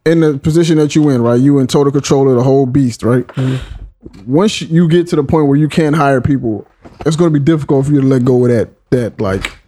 [0.07, 3.03] in the position that you in, right, you in total control of the whole beast,
[3.03, 3.27] right.
[3.27, 4.33] Mm-hmm.
[4.33, 6.67] Once you get to the point where you can't hire people,
[7.05, 9.59] it's going to be difficult for you to let go of that that like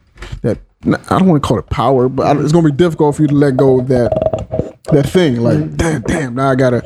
[0.43, 0.59] that.
[0.87, 3.29] I don't want to call it power, but I- it's gonna be difficult for you
[3.29, 5.37] to let go of that that thing.
[5.41, 5.77] Like, mm.
[5.77, 6.35] damn, damn.
[6.35, 6.77] Now I gotta.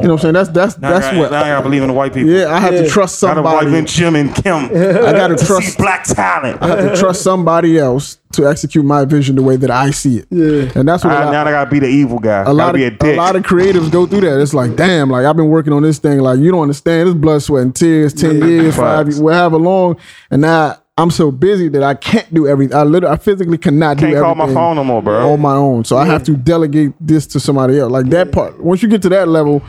[0.00, 0.34] You know what I'm saying?
[0.34, 1.30] That's that's Now, that's I, gotta- what.
[1.32, 2.30] now I gotta believe in the white people.
[2.30, 3.86] Yeah, I have to trust Gotta believe in somebody.
[3.86, 4.54] Jim and Kim.
[5.06, 5.68] I gotta to trust.
[5.68, 6.62] see black talent.
[6.62, 10.18] I have to trust somebody else to execute my vision the way that I see
[10.18, 10.26] it.
[10.30, 12.42] Yeah, and that's what a I, lot- now I gotta be the evil guy.
[12.42, 13.14] a gotta lot be a of dick.
[13.14, 14.40] a lot of creatives go through that.
[14.40, 16.18] It's like, damn, like I've been working on this thing.
[16.20, 17.08] Like you don't understand.
[17.08, 19.18] This blood, sweat, and tears, ten years, five, Facts.
[19.18, 19.96] years, however long,
[20.30, 22.76] and now I'm so busy that I can't do everything.
[22.76, 24.06] I literally, I physically cannot do.
[24.10, 25.32] Can't call my phone no more, bro.
[25.32, 25.84] on my own.
[25.84, 27.90] So I have to delegate this to somebody else.
[27.90, 28.60] Like that part.
[28.62, 29.62] Once you get to that level,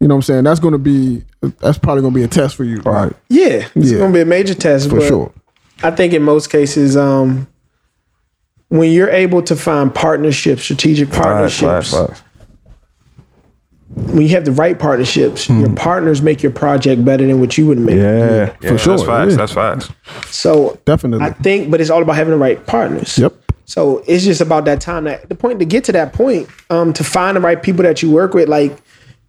[0.00, 0.44] you know what I'm saying.
[0.44, 1.22] That's going to be.
[1.60, 2.78] That's probably going to be a test for you.
[2.80, 3.12] Right.
[3.28, 3.98] Yeah, it's Yeah.
[3.98, 5.32] gonna be a major test For but sure.
[5.84, 7.46] I think in most cases, um,
[8.68, 12.22] when you're able to find partnerships, strategic Facts, partnerships, facts, facts.
[13.94, 15.60] When you have the right partnerships, Hmm.
[15.60, 17.96] your partners make your project better than what you would make.
[17.96, 19.30] Yeah, yeah, for sure, That's facts.
[19.32, 19.36] yeah.
[19.36, 19.90] That's facts.
[20.34, 21.26] So Definitely.
[21.26, 23.18] I think, but it's all about having the right partners.
[23.18, 23.34] Yep.
[23.64, 25.04] So it's just about that time.
[25.04, 28.02] That the point to get to that point, um, to find the right people that
[28.02, 28.48] you work with.
[28.48, 28.76] Like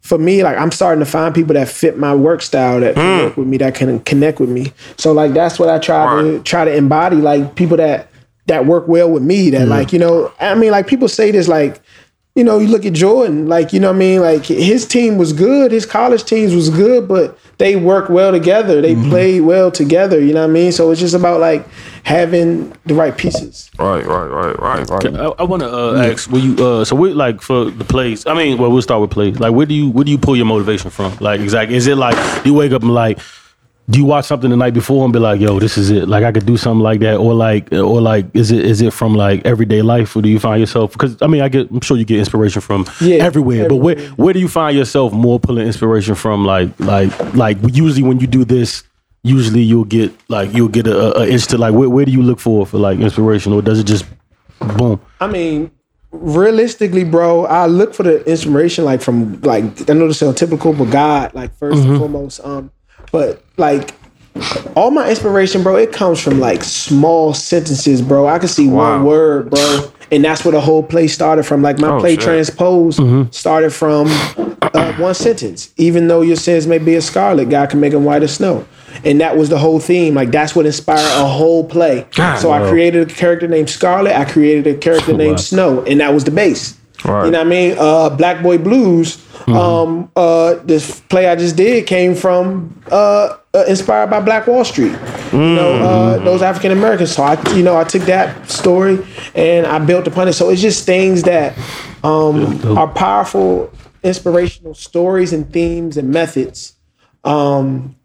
[0.02, 3.26] for me, like I'm starting to find people that fit my work style, that can
[3.26, 4.74] work with me, that can connect with me.
[4.98, 7.18] So like that's what I try to try to embody.
[7.18, 8.10] Like people that
[8.48, 9.50] that work well with me.
[9.52, 11.82] That like you know, I mean, like people say this like.
[12.36, 14.22] You know, you look at Jordan, like, you know what I mean?
[14.22, 18.82] Like his team was good, his college teams was good, but they worked well together.
[18.82, 20.72] They played well together, you know what I mean?
[20.72, 21.64] So it's just about like
[22.04, 23.70] having the right pieces.
[23.78, 25.16] Right, right, right, right, right.
[25.16, 26.56] I, I want to uh, ask, will you?
[26.56, 28.26] Uh, so, we like for the plays.
[28.26, 29.40] I mean, well, we'll start with plays.
[29.40, 31.16] Like, where do you where do you pull your motivation from?
[31.20, 33.20] Like, exactly, is it like you wake up and like,
[33.90, 36.08] do you watch something the night before and be like, yo, this is it?
[36.08, 38.94] Like, I could do something like that, or like, or like, is it is it
[38.94, 40.94] from like everyday life, or do you find yourself?
[40.94, 44.00] Because I mean, I get, I'm sure you get inspiration from Yeah, everywhere, but where
[44.12, 46.46] where do you find yourself more pulling inspiration from?
[46.46, 48.84] Like, like, like usually when you do this.
[49.26, 52.42] Usually you'll get like you'll get a, a, to like where, where do you look
[52.42, 54.04] for for like inspiration or does it just
[54.76, 55.72] boom I mean,
[56.12, 60.74] realistically, bro, I look for the inspiration like from like I know this sounds typical,
[60.74, 62.42] but God, like 1st and foremost.
[62.44, 62.72] Um,
[63.14, 63.94] but like
[64.76, 68.28] all my inspiration, bro, it comes from like small sentences, bro.
[68.28, 71.62] I can see one word, bro, and that's where the whole play started from.
[71.62, 72.24] Like my Oh, play shit.
[72.24, 73.00] transpose
[73.34, 74.08] started from
[74.62, 75.72] uh, one sentence.
[75.78, 78.66] Even though your sins may be a scarlet, God can make them white as snow.
[79.06, 80.16] And that was the whole theme.
[80.16, 82.08] Like that's what inspired a whole play.
[82.16, 84.18] God, so I created a character named Scarlet.
[84.18, 86.78] I created a character named Snow, and that was the base.
[87.06, 87.26] Right.
[87.26, 87.76] You know what I mean?
[87.78, 89.24] Uh, Black Boy Blues.
[89.48, 94.64] Um, uh, this play I just did came from uh, uh, inspired by Black Wall
[94.64, 94.98] Street.
[95.34, 97.12] You know, uh, those African Americans.
[97.12, 100.34] So I, you know, I took that story and I built upon it.
[100.34, 101.58] So it's just things that
[102.06, 103.70] um, are powerful,
[104.02, 106.76] inspirational stories and themes and methods
[107.26, 107.96] um,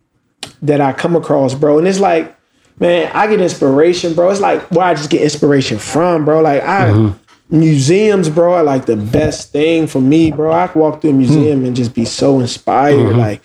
[0.62, 1.78] that I come across, bro.
[1.78, 2.36] And it's like,
[2.80, 4.30] man, I get inspiration, bro.
[4.30, 6.40] It's like where I just get inspiration from, bro.
[6.40, 7.12] Like I
[7.50, 10.52] museums, bro, are like the best thing for me, bro.
[10.52, 11.18] I can walk through a hmm.
[11.18, 13.18] museum and just be so inspired, mm-hmm.
[13.18, 13.42] like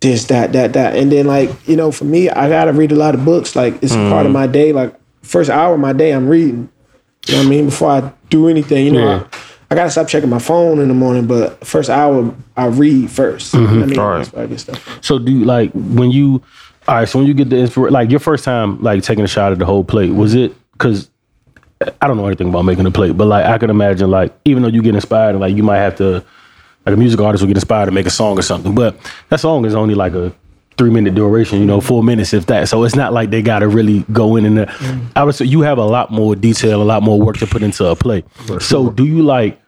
[0.00, 0.96] this, that, that, that.
[0.96, 3.56] And then like, you know, for me, I gotta read a lot of books.
[3.56, 4.34] Like it's a part of mm.
[4.34, 4.72] my day.
[4.72, 6.68] Like first hour of my day I'm reading.
[7.26, 7.64] You know what I mean?
[7.66, 9.26] Before I do anything, you know, Yeah.
[9.32, 9.38] I,
[9.68, 13.54] I gotta stop checking my phone in the morning, but first hour I read 1st
[13.54, 13.82] mm-hmm.
[13.82, 14.34] I mean, All right.
[14.36, 14.98] I get stuff.
[15.04, 16.42] So do you like when you
[16.88, 19.28] all right, so when you get the inspiration like your first time like taking a
[19.28, 21.10] shot at the whole plate, was it cause
[22.00, 24.62] I don't know anything about making a plate, but like I can imagine like even
[24.62, 26.24] though you get inspired and like you might have to
[26.86, 28.96] like a music artist will get inspired to make a song or something, but
[29.28, 30.34] that song is only like a
[30.78, 32.68] three minute duration, you know, four minutes if that.
[32.68, 34.74] So it's not like they gotta really go in and there.
[35.14, 37.62] I would say you have a lot more detail, a lot more work to put
[37.62, 38.24] into a play.
[38.60, 39.60] So do you like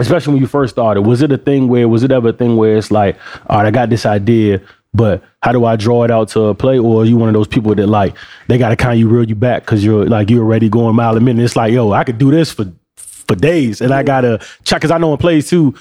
[0.00, 2.56] especially when you first started, was it a thing where was it ever a thing
[2.56, 6.10] where it's like, all right, I got this idea, but how do I draw it
[6.10, 6.78] out to a play?
[6.78, 8.16] Or are you one of those people that like
[8.48, 11.16] they gotta kind of you reel you back because you're like you're already going mile
[11.16, 11.44] a minute.
[11.44, 14.90] It's like, yo, I could do this for for days, and I gotta check because
[14.90, 15.74] I know in plays too.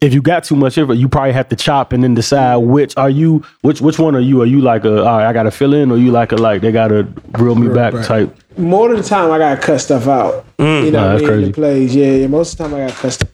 [0.00, 2.56] If you got too much of it, you probably have to chop and then decide
[2.56, 4.42] which are you, which which one are you?
[4.42, 6.60] Are you like a all right, I gotta fill in, or you like a like
[6.62, 7.06] they gotta
[7.38, 8.04] reel me back back.
[8.06, 8.36] type?
[8.56, 10.44] more of the time I gotta cut stuff out.
[10.58, 10.84] Mm.
[10.86, 11.44] you know, Nah, what I that's mean, crazy.
[11.46, 11.96] the plays.
[11.96, 12.26] Yeah, yeah.
[12.26, 13.33] Most of the time I gotta cut stuff out,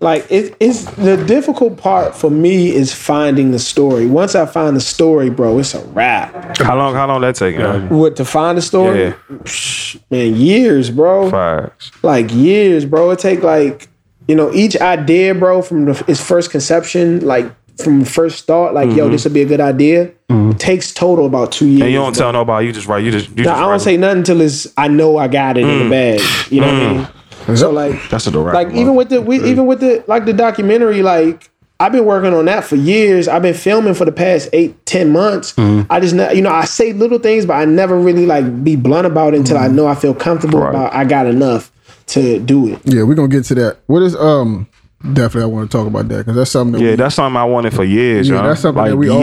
[0.00, 4.06] like it, it's the difficult part for me is finding the story.
[4.06, 6.58] Once I find the story, bro, it's a wrap.
[6.58, 6.94] How long?
[6.94, 7.56] How long that take?
[7.56, 7.88] man?
[7.88, 9.04] What to find the story?
[9.04, 9.14] Yeah.
[9.30, 11.30] Psh, man, years, bro.
[11.30, 11.90] Facts.
[12.02, 13.10] Like years, bro.
[13.12, 13.88] It take like
[14.28, 18.90] you know each idea, bro, from the, its first conception, like from first thought, like
[18.90, 19.12] yo, mm-hmm.
[19.12, 20.12] this would be a good idea.
[20.28, 20.52] Mm-hmm.
[20.52, 21.82] It takes total about two years.
[21.82, 22.20] And you don't bro.
[22.20, 22.66] tell nobody.
[22.66, 23.04] You just write.
[23.04, 23.30] You just.
[23.30, 23.80] You No, just I don't write.
[23.80, 25.90] say nothing until it's I know I got it in the mm.
[25.90, 26.52] bag.
[26.52, 26.96] You know what I mm.
[26.96, 27.08] mean?
[27.54, 28.54] So like That's a direct.
[28.54, 32.32] like even with the we, even with the like the documentary, like I've been working
[32.32, 33.26] on that for years.
[33.28, 35.52] I've been filming for the past eight, ten months.
[35.54, 35.92] Mm-hmm.
[35.92, 38.76] I just, ne- you know, I say little things, but I never really like be
[38.76, 39.72] blunt about it until Mm-hmm.
[39.72, 40.70] I know I feel comfortable Right.
[40.70, 40.94] about.
[40.94, 41.70] I got enough
[42.08, 42.80] to do it.
[42.84, 43.78] Yeah, we're gonna get to that.
[43.86, 44.68] What is um?
[45.02, 46.80] Definitely, I want to talk about that because that's something.
[46.80, 48.48] That Yeah, we, that's something I wanted for years, yeah, yo.
[48.48, 49.14] that's something like that we years,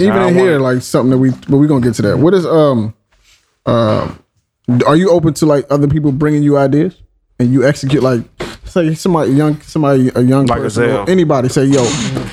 [0.00, 0.22] always, even yo.
[0.22, 1.30] I in here, like something that we.
[1.30, 2.18] But we're gonna get to that.
[2.18, 2.94] What is um,
[3.66, 4.14] uh,
[4.86, 6.96] are you open to like other people bringing you ideas
[7.38, 8.22] and you execute like
[8.64, 11.06] say somebody young, somebody a young Like person, Azale.
[11.06, 11.82] or anybody say, "Yo,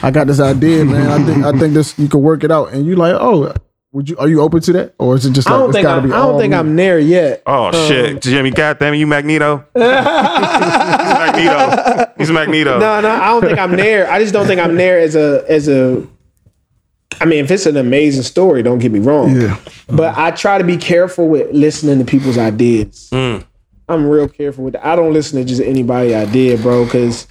[0.02, 1.08] I got this idea, man.
[1.10, 3.54] I think I think this you can work it out," and you like, "Oh,
[3.92, 4.18] would you?
[4.18, 6.08] Are you open to that, or is it just I don't it's think gotta I'm,
[6.08, 6.14] be?
[6.14, 6.58] I don't think me?
[6.58, 7.44] I'm there yet.
[7.46, 8.52] Oh um, shit, Jimmy!
[8.52, 9.66] Goddamn it, you Magneto.
[9.74, 9.84] He's
[11.14, 12.14] Magneto.
[12.18, 12.80] He's Magneto.
[12.80, 14.10] No, no, I don't think I'm there.
[14.12, 16.06] I just don't think I'm there as a as a.
[17.22, 19.40] I mean, if it's an amazing story, don't get me wrong.
[19.40, 19.60] Yeah.
[19.88, 23.10] But I try to be careful with listening to people's ideas.
[23.14, 23.46] Mm.
[23.90, 24.86] I'm real careful with that.
[24.86, 27.28] I don't listen to just anybody I did, bro, because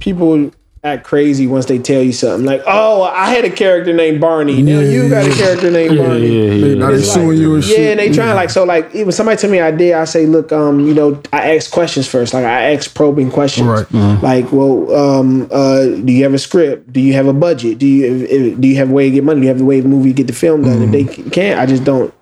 [0.00, 0.50] people
[0.84, 2.46] act crazy once they tell you something.
[2.46, 4.62] Like, oh, I had a character named Barney.
[4.62, 6.26] Now you got a character named Barney.
[6.28, 7.78] Yeah, yeah, Now they suing like- you and shit.
[7.80, 10.26] Yeah, and they trying like so like even somebody tell me I did, I say,
[10.26, 12.34] look, um, you know, I ask questions first.
[12.34, 13.66] Like I ask probing questions.
[13.66, 14.22] Right.
[14.22, 16.92] Like, well, um, uh, do you have a script?
[16.92, 17.78] Do you have a budget?
[17.78, 19.40] Do you if, if- do you have a way to get money?
[19.40, 20.82] Do you have a way the movie get the film done?
[20.82, 22.12] If they can't, I just don't.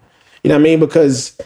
[0.42, 0.80] You know what I mean?
[0.80, 1.38] Because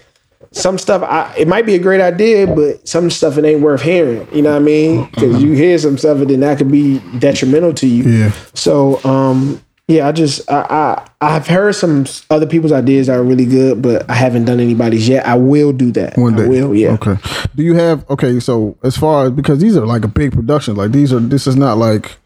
[0.53, 3.83] some stuff, I, it might be a great idea, but some stuff it ain't worth
[3.83, 4.27] hearing.
[4.33, 5.05] You know what I mean?
[5.07, 8.05] Because you hear some stuff, and then that could be detrimental to you.
[8.05, 8.33] Yeah.
[8.55, 13.23] So, um, yeah, I just I, I I've heard some other people's ideas that are
[13.23, 15.27] really good, but I haven't done anybody's yet.
[15.27, 16.17] I will do that.
[16.19, 16.45] One day.
[16.45, 16.75] I will.
[16.75, 16.91] Yeah.
[16.91, 17.17] Okay.
[17.57, 18.39] Do you have okay?
[18.39, 21.47] So as far as because these are like a big production, like these are this
[21.47, 22.19] is not like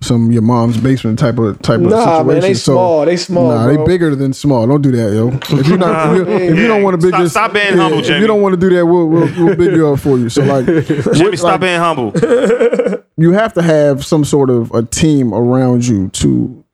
[0.00, 2.26] some your mom's basement type of type of Nah, situation.
[2.26, 3.04] man, they So, small.
[3.04, 3.76] They small, Nah, bro.
[3.76, 4.66] they bigger than small.
[4.66, 5.28] Don't do that, yo.
[5.58, 7.76] If you not, if you, if you don't want to big Stop- this, stop being
[7.76, 10.16] humble, If you don't want to do that, we'll, we'll we'll big you up for
[10.18, 10.28] you.
[10.28, 10.66] So like,
[11.14, 12.12] Jimmy, stop being humble.
[13.16, 16.64] you have to have some sort of a team around you to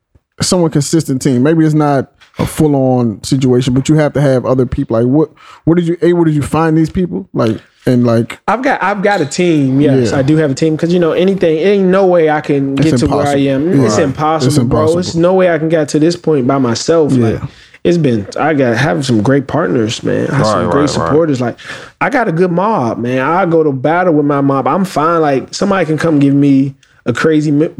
[0.43, 1.43] someone consistent team.
[1.43, 4.97] Maybe it's not a full on situation, but you have to have other people.
[4.99, 5.31] Like what
[5.65, 7.29] what did you a where did you find these people?
[7.33, 9.81] Like and like I've got I've got a team.
[9.81, 10.19] Yes, Yeah.
[10.19, 11.57] I do have a team because you know anything.
[11.59, 13.49] It ain't no way I can get to where I impossible.
[13.81, 13.85] am.
[13.87, 14.65] It's impossible, It's bro.
[14.81, 14.99] impossible.
[15.01, 17.13] It's no way I can get to this point by myself.
[17.13, 17.47] Like Yeah.
[17.85, 18.27] it's been.
[18.39, 20.31] I got have some great partners, man.
[20.31, 20.91] I have some great right, right.
[20.91, 21.41] supporters.
[21.41, 21.59] Like
[22.01, 23.21] I got a good mob, man.
[23.21, 24.67] I go to battle with my mob.
[24.67, 25.21] I'm fine.
[25.21, 26.75] Like somebody can come give me
[27.07, 27.71] a crazy mi-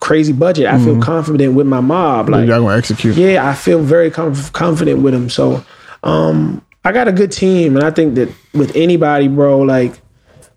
[0.00, 0.66] crazy budget.
[0.66, 2.28] I feel confident with my mob.
[2.28, 3.16] Like y'all gonna execute.
[3.16, 5.28] yeah, I feel very conf- confident with them.
[5.30, 5.64] So,
[6.02, 10.00] um, I got a good team, and I think that with anybody, bro, like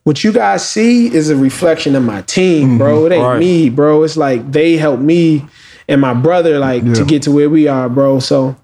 [0.03, 2.77] what you guys see is a reflection of my team, mm-hmm.
[2.77, 3.05] bro.
[3.05, 3.37] It ain't Right.
[3.37, 4.03] me, bro.
[4.03, 5.45] It's like they helped me
[5.89, 8.19] and my brother, like to get to where we are, bro.
[8.19, 8.55] So.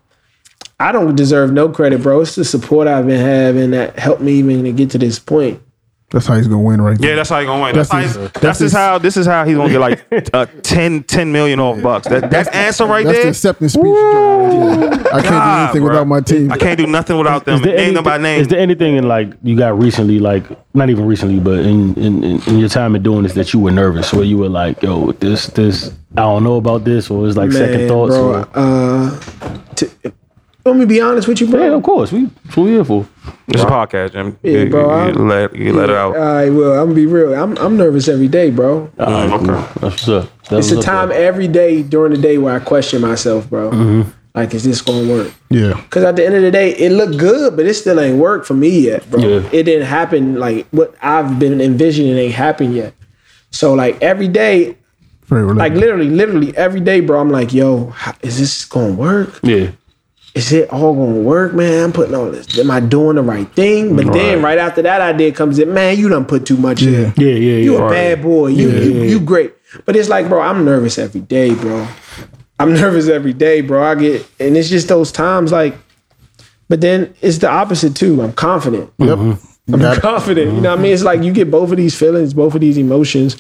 [0.80, 2.22] I don't deserve no credit, bro.
[2.22, 5.60] It's the support I've been having that helped me even to get to this point.
[6.10, 7.10] That's how he's gonna win right there.
[7.10, 7.76] Yeah, that's how he's gonna win.
[7.76, 9.70] That's, That's how his- he's, that's, that's just his- how this is how he's gonna
[9.70, 12.08] get like uh, 10, 10 million off bucks.
[12.08, 13.30] That that answer right That's the there.
[13.32, 13.84] acceptance speech.
[13.84, 15.10] you're trying to do.
[15.10, 15.90] I can't do anything bro.
[15.90, 16.52] without my team.
[16.54, 17.56] I can't do nothing without them.
[17.56, 18.42] Is there, Name them by anything, name.
[18.42, 22.24] is there anything in like you got recently, like not even recently, but in, in,
[22.24, 24.82] in, in your time of doing this that you were nervous, where you were like,
[24.82, 28.16] "Yo, this this I don't know about this," or it was like second Man, thoughts?
[28.16, 28.34] bro.
[28.34, 29.20] or- Uh,
[29.76, 29.90] to,
[30.72, 31.64] let me be honest with you, bro.
[31.66, 33.08] yeah, of course, we that's what we here for.
[33.48, 34.38] It's a podcast, Jim.
[34.44, 36.16] Yeah, you, bro, You, I'm- you let you let it out.
[36.16, 37.34] All right, well, I'm gonna be real.
[37.34, 38.90] I'm I'm nervous every day, bro.
[39.00, 39.46] All right, okay.
[39.46, 39.56] cool.
[39.56, 40.30] That's what's up.
[40.50, 41.18] That's It's a what's up, time bro.
[41.18, 43.72] every day during the day where I question myself, bro.
[43.72, 44.10] Mm-hmm.
[44.36, 45.34] Like, is this gonna work?
[45.50, 45.74] Yeah.
[45.82, 48.46] Because at the end of the day, it looked good, but it still ain't worked
[48.46, 49.20] for me yet, bro.
[49.20, 49.50] Yeah.
[49.52, 52.94] It didn't happen like what I've been envisioning ain't happened yet.
[53.50, 54.78] So like every day,
[55.30, 59.40] like literally, literally every day, bro, I'm like, yo, how, is this gonna work?
[59.42, 59.72] Yeah,
[60.38, 61.86] Is it all gonna work, man?
[61.86, 62.58] I'm putting all this.
[62.60, 63.96] Am I doing the right thing?
[63.96, 66.94] But then right after that idea comes in, man, you done put too much in.
[66.94, 67.14] Yeah.
[67.18, 67.86] yeah, yeah, You yeah.
[67.86, 68.48] a bad boy.
[68.48, 69.04] You, you yeah.
[69.06, 69.54] you great.
[69.86, 71.88] But it's like, bro, I'm nervous every day, bro.
[72.60, 73.84] I'm nervous every day, bro.
[73.84, 75.76] I get and it's just those times like
[76.70, 78.22] but then it's the opposite too.
[78.22, 78.96] I'm confident.
[78.98, 79.30] Mm-hmm.
[79.32, 79.40] Yep.
[79.74, 80.02] I'm Got it.
[80.02, 80.54] confident.
[80.54, 80.94] You know what I mean?
[80.94, 83.36] It's like you get both of these feelings, both of these emotions.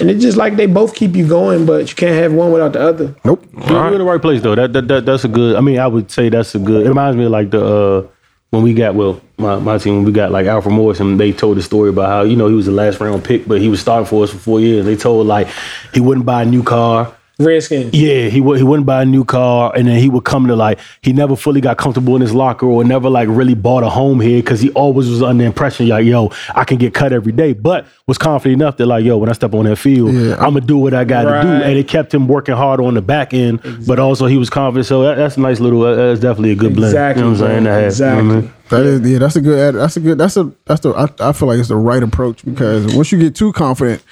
[0.00, 2.74] And it's just like they both keep you going, but you can't have one without
[2.74, 3.14] the other.
[3.24, 3.44] Nope.
[3.68, 4.54] You're in the right place though.
[4.54, 5.56] That, that that that's a good.
[5.56, 6.84] I mean, I would say that's a good.
[6.84, 8.08] It reminds me of like the uh,
[8.50, 11.32] when we got well, my, my team when we got like Alfred Morris and they
[11.32, 13.68] told the story about how you know he was the last round pick, but he
[13.68, 14.84] was starting for us for four years.
[14.84, 15.48] They told like
[15.94, 17.14] he wouldn't buy a new car.
[17.38, 17.94] Redskins.
[17.94, 20.56] Yeah, he would he wouldn't buy a new car, and then he would come to
[20.56, 23.88] like he never fully got comfortable in his locker or never like really bought a
[23.88, 27.12] home here because he always was under the impression like yo I can get cut
[27.12, 30.12] every day, but was confident enough that like yo when I step on that field
[30.14, 30.34] Yeah.
[30.34, 32.94] I'm gonna do what I got to do, and it kept him working hard on
[32.94, 34.86] the back end, but also he was confident.
[34.86, 35.80] So that, that's a nice little.
[35.82, 36.90] that- That's definitely a good blend.
[36.92, 37.64] Exactly, You know what I'm saying?
[37.64, 37.72] bro.
[37.72, 37.98] to have.
[37.98, 38.52] You know what I Exactly.
[38.70, 39.74] That is, yeah, that's a good.
[39.74, 40.18] That's a good.
[40.18, 40.52] That's a.
[40.66, 40.90] That's the.
[40.90, 44.02] I, I feel like it's the right approach because once you get too confident,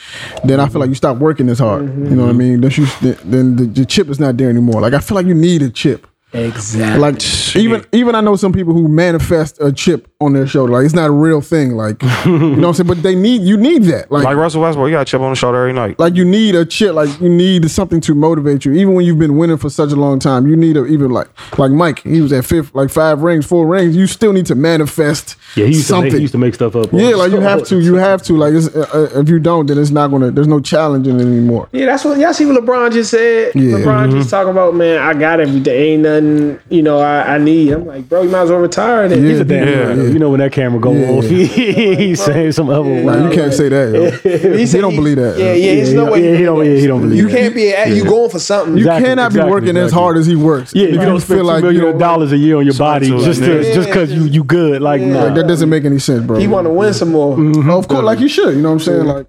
[0.45, 1.85] then I feel like you stop working as hard.
[1.85, 2.39] You know what I mm-hmm.
[2.39, 2.61] mean?
[2.61, 2.87] Then you,
[3.25, 4.81] then the, the chip is not there anymore.
[4.81, 6.07] Like I feel like you need a chip.
[6.33, 6.99] Exactly.
[7.01, 10.73] Like even even I know some people who manifest a chip on their shoulder.
[10.73, 11.73] Like it's not a real thing.
[11.73, 12.09] Like you
[12.39, 12.87] know what I'm saying.
[12.89, 14.11] But they need you need that.
[14.11, 15.99] Like Like Russell Westbrook, you got a chip on the shoulder every night.
[15.99, 16.95] like you need a chip.
[16.95, 18.73] Like you need something to motivate you.
[18.73, 21.29] Even when you've been winning for such a long time, you need a even like
[21.59, 22.03] like Mike.
[22.03, 23.97] He was at fifth, like five rings, four rings.
[23.97, 26.15] You still need to manifest Yeah, he used, to make, something.
[26.17, 26.93] he used to make stuff up.
[26.93, 27.81] yeah, like you have to.
[27.81, 28.35] You have to.
[28.37, 30.33] Like it's, uh, uh, if you don't, then it's not gonna.
[30.33, 31.69] There's no challenge in it anymore.
[31.73, 33.55] Yeah, that's what y'all see what LeBron just said.
[33.55, 33.79] Yeah.
[33.79, 35.67] LeBron just talking about, man, I got everything.
[35.77, 36.26] Ain't nothing,
[36.71, 37.73] you know, I, I need.
[37.73, 39.25] I'm like, bro, you might as well retire then.
[39.25, 39.43] Yeah.
[39.43, 40.05] Damn, Yeah.
[40.13, 41.11] You know when that camera go Yeah.
[41.11, 41.47] off, he,
[41.95, 43.35] he's saying some other Like, words.
[43.37, 44.21] you can't say that.
[44.25, 44.57] Yo.
[44.57, 45.39] He He don't believe that.
[45.39, 46.21] Yeah, yeah, it's Yeah, no he way.
[46.21, 47.23] don't- yeah, he don't- yeah, he don't believe that.
[47.23, 47.39] You that.
[47.39, 48.75] can't be at, you going for something.
[48.75, 50.75] You Exactly, cannot be exactly, working as hard as he works.
[50.75, 52.75] Yeah, if you don't spend feel like million you know, dollars a year on your
[52.75, 54.83] body just to, just because you you good.
[54.83, 56.39] Like, Like, that doesn't make any sense, bro.
[56.39, 57.33] He want to win some more.
[57.71, 58.55] Of course, like you should.
[58.55, 59.05] You know what I'm saying?
[59.07, 59.27] Like,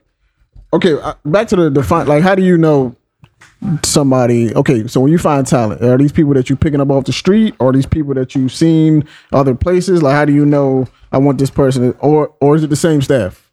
[0.73, 2.07] okay, uh, back to the define.
[2.07, 2.95] Like, how do you know
[3.83, 4.53] somebody?
[4.55, 7.13] Okay, so when you find talent, are these people that you're picking up off the
[7.13, 10.01] street, or are these people that you've seen other places?
[10.03, 13.01] Like, how do you know I want this person, or or is it the same
[13.01, 13.43] staff?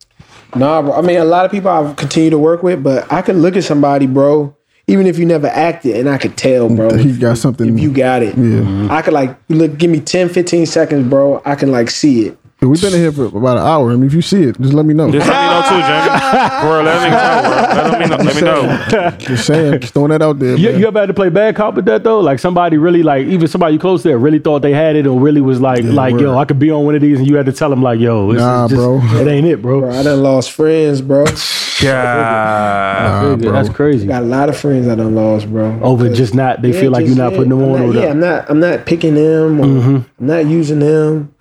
[0.54, 0.92] Nah, bro.
[0.92, 3.56] I mean, a lot of people I've continued to work with, but I can look
[3.56, 6.94] at somebody, bro, even if you never acted, and I could tell, bro.
[6.96, 7.76] He got something.
[7.76, 8.36] if you got it.
[8.36, 8.88] yeah.
[8.90, 11.42] I could like look give me 10, 15 seconds, bro.
[11.44, 12.38] I can like see it.
[12.68, 13.90] We've been in here for about an hour.
[13.92, 15.10] I mean, if you see it, just let me know.
[15.10, 16.20] Just let me know too, Jamie.
[16.60, 17.42] For real, let me know.
[17.44, 17.90] bro.
[17.90, 18.16] Let me know.
[18.24, 19.10] Let me know.
[19.18, 20.56] Just saying, just throwing that out there.
[20.56, 20.80] You, man.
[20.80, 22.20] you ever had to play bad cop with that though?
[22.20, 25.40] Like somebody really like even somebody close there really thought they had it or really
[25.40, 26.36] was like like yo.
[26.38, 28.32] I could be on one of these and you had to tell them like yo
[28.32, 29.00] this Nah, is just, bro.
[29.20, 29.80] it ain't it bro.
[29.80, 31.24] Bro, I done lost friends, bro.
[31.82, 33.38] God.
[33.40, 34.06] Nigga, That's crazy.
[34.06, 35.78] Got a lot of friends I done lost, bro.
[35.82, 37.82] Over just not they Yeah, feel like you're not putting them I'm on not- or
[37.82, 38.10] Yeah, whatever.
[38.10, 38.50] I'm not.
[38.50, 39.60] I'm not picking them.
[39.60, 39.96] Or mm-hmm.
[40.20, 41.34] I'm not using them.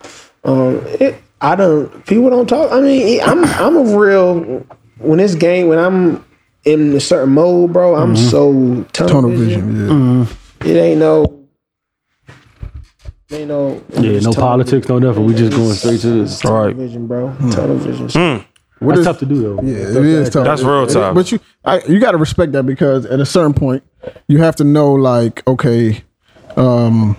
[0.43, 2.05] Um, it, I don't.
[2.05, 2.71] People don't talk.
[2.71, 3.43] I mean, I'm.
[3.45, 4.65] I'm a real.
[4.97, 6.23] When this game, when I'm
[6.65, 9.71] in a certain mode, bro, I'm so tunnel, Tunnel vision.
[9.75, 10.27] vision.
[10.65, 10.71] Yeah.
[10.71, 11.39] It ain't no.
[13.31, 13.83] Ain't no.
[13.89, 15.25] Yeah, no tunnel politics, no nothing.
[15.25, 16.39] We just going straight to this.
[16.39, 16.75] Tunnel Right.
[16.75, 17.35] vision, bro.
[17.51, 18.45] Tunnel vision.
[18.79, 19.61] What That's is- tough to do though.
[19.63, 20.45] Yeah, it is tough.
[20.45, 21.15] That's real tough.
[21.15, 23.81] But you, I, you got to respect that because at a certain point,
[24.27, 26.03] you have to know, like, okay,
[26.57, 27.15] um,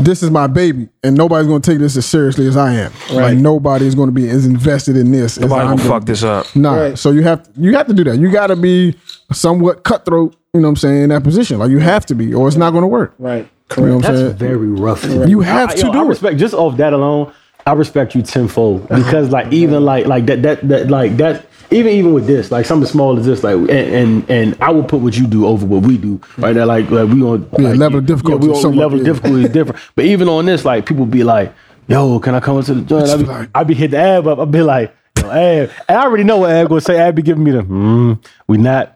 [0.00, 2.92] this is my baby, and nobody's going to take this as seriously as I am.
[3.10, 3.36] Like, Right.
[3.36, 5.38] nobody's going to be as invested in this.
[5.38, 6.12] Nobody as gonna I'm fuck gonna be.
[6.12, 6.56] this up.
[6.56, 6.74] Nah.
[6.74, 6.98] Right.
[6.98, 8.18] So you have you have to do that.
[8.18, 8.94] You got to be
[9.32, 10.36] somewhat cutthroat.
[10.54, 11.02] You know what I'm saying?
[11.04, 13.14] In that position, like you have to be, or it's not going to work.
[13.18, 13.38] Right.
[13.38, 13.80] You know Correct.
[13.80, 14.36] what I'm That's saying?
[14.36, 15.04] very rough.
[15.04, 16.06] You have I, to yo, do I it.
[16.06, 17.32] respect just off that alone.
[17.66, 21.92] I respect you tenfold because like even like like that that that like that even
[21.92, 25.00] even with this like something small as this like and and, and I will put
[25.00, 27.78] what you do over what we do right now like like we on Yeah, like,
[27.78, 30.64] level of difficulty yeah, we on level of difficulty is different but even on this
[30.64, 31.52] like people be like
[31.86, 34.26] yo can I come into the joint I be, like- I be hit the ab
[34.26, 37.14] up I be like yo ab and I already know what ab gonna say ab
[37.14, 38.94] be giving me the mm, we not.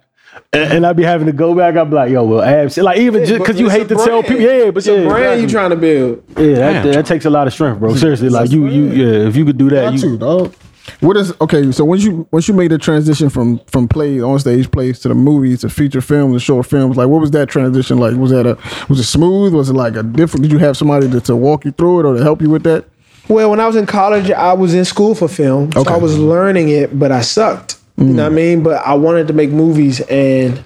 [0.54, 1.76] And, and I be having to go back.
[1.76, 4.40] I be like, "Yo, well, abs." Like even just because you hate to tell people,
[4.40, 5.42] yeah, but It's a brand exactly.
[5.42, 6.24] you trying to build.
[6.38, 7.94] Yeah, that, that takes a lot of strength, bro.
[7.96, 9.28] Seriously, like you, you, yeah.
[9.28, 10.54] If you could do that, Got to, you, dog.
[11.02, 11.72] What is okay?
[11.72, 15.08] So once you once you made the transition from from plays on stage plays to
[15.08, 18.14] the movies to feature films and short films, like what was that transition like?
[18.16, 18.56] Was that a
[18.88, 19.52] was it smooth?
[19.52, 20.42] Was it like a different?
[20.44, 22.62] Did you have somebody to, to walk you through it or to help you with
[22.62, 22.84] that?
[23.28, 25.92] Well, when I was in college, I was in school for film, so Okay.
[25.92, 27.78] I was learning it, but I sucked.
[27.96, 28.62] You know what I mean?
[28.62, 30.64] But I wanted to make movies, and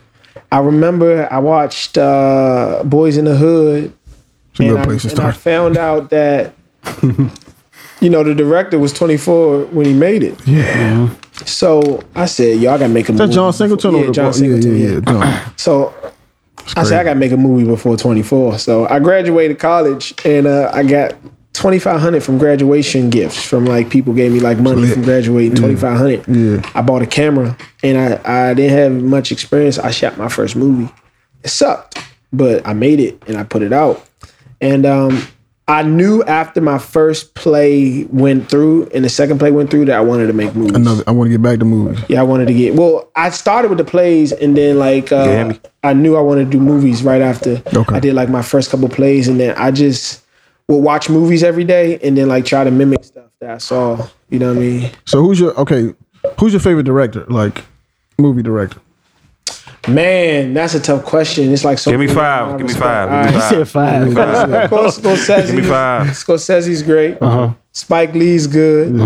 [0.52, 3.92] I remember I watched uh, Boys in the Hood,
[4.52, 5.36] It's a good I, place to and I start.
[5.36, 6.54] found out that
[8.00, 10.38] you know the director was 24 when he made it.
[10.46, 11.08] Yeah,
[11.44, 14.12] So I said, "Yo, I gotta make a is movie." that John Singleton before- yeah,
[14.12, 14.76] John yeah, Singleton.
[14.78, 15.52] yeah, yeah, John.
[15.56, 15.94] So
[16.76, 18.58] I said I gotta make a movie before 24.
[18.58, 21.14] So I graduated college and uh, I got
[21.52, 26.26] 2500 from graduation gifts from like people gave me like money from graduating 2500.
[26.28, 26.70] Yeah.
[26.74, 29.78] I bought a camera and I, I didn't have much experience.
[29.78, 30.92] I shot my first movie.
[31.44, 31.98] It sucked,
[32.32, 34.04] but I made it and I put it out.
[34.60, 35.26] And um,
[35.68, 39.96] I knew after my first play went through and the second play went through that
[39.96, 40.76] I wanted to make movies.
[40.76, 41.02] Another.
[41.08, 41.98] I want to get back to movies.
[42.08, 42.74] Yeah, I wanted to get.
[42.74, 46.50] Well, I started with the plays, and then like uh, I knew I wanted to
[46.50, 47.60] do movies right after.
[47.74, 47.96] Okay.
[47.96, 50.22] I did like my first couple plays, and then I just
[50.68, 54.06] would watch movies every day, and then like try to mimic stuff that I saw.
[54.30, 54.90] You know what I mean?
[55.04, 55.94] So who's your okay?
[56.38, 57.24] Who's your favorite director?
[57.26, 57.64] Like
[58.18, 58.80] movie director?
[59.88, 61.52] Man, that's a tough question.
[61.52, 61.90] It's like so.
[61.90, 62.58] Give me five.
[62.58, 63.10] Give me five.
[63.12, 63.50] All Give me right.
[63.50, 64.16] said five.
[64.16, 65.46] Of course, Scorsese.
[65.46, 66.06] Give me five.
[66.08, 67.20] Scorsese's great.
[67.22, 67.52] Uh-huh.
[67.72, 68.98] Spike Lee's good.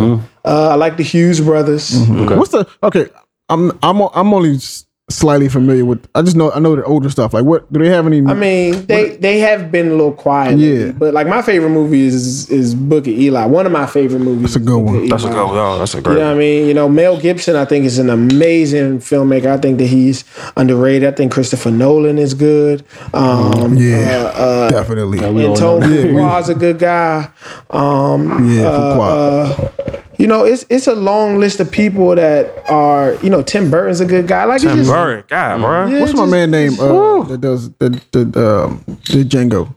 [0.45, 1.93] Uh, I like the Hughes brothers.
[2.09, 3.09] What's the okay?
[3.49, 6.07] I'm I'm o- I'm only s- slightly familiar with.
[6.15, 7.35] I just know I know the older stuff.
[7.35, 8.19] Like, what do they have any?
[8.25, 10.59] I mean, they they have been a little quiet.
[10.59, 10.71] Yeah.
[10.71, 13.47] lately, but like my favorite movie is is Book of Eli.
[13.47, 14.55] One of my favorite movies.
[14.55, 15.09] That's a good one.
[15.09, 15.37] That's a Eli.
[15.37, 15.57] good one.
[15.59, 16.13] Oh, that's a great.
[16.13, 16.17] One.
[16.17, 16.69] You know what I mean?
[16.69, 19.47] You know, Mel Gibson, I think, is an amazing filmmaker.
[19.47, 20.25] I think that he's
[20.57, 21.13] underrated.
[21.13, 22.85] I think Christopher Nolan is good.
[23.13, 25.19] Um, yeah, uh, uh, definitely.
[25.19, 26.39] we all Antoine know.
[26.39, 27.29] Is a good guy.
[27.71, 30.00] Um, yeah, uh, Fuqua.
[30.21, 33.15] You know, it's it's a long list of people that are.
[33.23, 34.45] You know, Tim Burton's a good guy.
[34.45, 35.87] Like it's Tim just, Burton, God, bro.
[35.87, 36.79] Yeah, What's my man name?
[36.79, 39.75] Uh, that does the the um, the Django.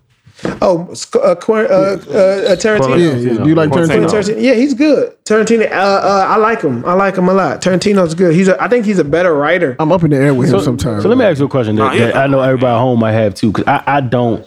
[0.62, 3.00] Oh, Sc- uh, uh, uh, uh, Tarantino.
[3.00, 3.44] Yeah, yeah.
[3.44, 4.08] Do you like Tarantino.
[4.08, 4.36] Tarantino?
[4.36, 4.44] Tarantino.
[4.44, 5.24] Yeah, he's good.
[5.24, 5.72] Tarantino.
[5.72, 6.84] Uh, uh, I like him.
[6.86, 7.62] I like him a lot.
[7.62, 8.36] Tarantino's good.
[8.36, 8.50] He's.
[8.50, 9.78] A, I think he's a better writer.
[9.80, 11.04] I'm up in the air with him sometimes.
[11.04, 13.14] so let me ask you a question that, that I know everybody at home might
[13.14, 14.46] have too, because I, I don't.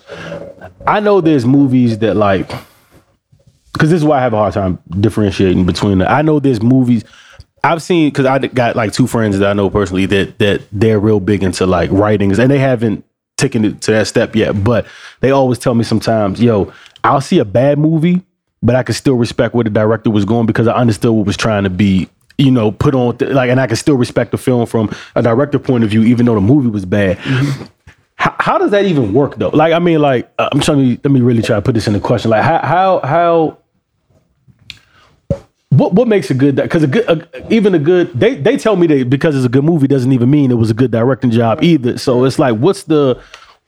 [0.86, 2.50] I know there's movies that like,
[3.76, 5.98] because this is why I have a hard time differentiating between.
[5.98, 7.04] The, I know there's movies
[7.62, 11.00] I've seen because I got like two friends that I know personally that that they're
[11.00, 13.04] real big into like writings, and they haven't
[13.36, 14.64] taken it to that step yet.
[14.64, 14.86] But
[15.20, 16.72] they always tell me sometimes, "Yo,
[17.04, 18.22] I'll see a bad movie,
[18.62, 21.36] but I can still respect where the director was going because I understood what was
[21.36, 22.08] trying to be."
[22.38, 25.58] You know, put on like, and I can still respect the film from a director
[25.58, 27.18] point of view, even though the movie was bad.
[28.16, 29.48] How, how does that even work though?
[29.48, 31.86] Like, I mean, like, uh, I'm trying to let me really try to put this
[31.86, 32.30] in a question.
[32.30, 33.58] Like, how how how
[35.76, 38.76] what what makes a good because a good a, even a good they they tell
[38.76, 41.30] me that because it's a good movie doesn't even mean it was a good directing
[41.30, 41.98] job either.
[41.98, 43.20] So it's like, what's the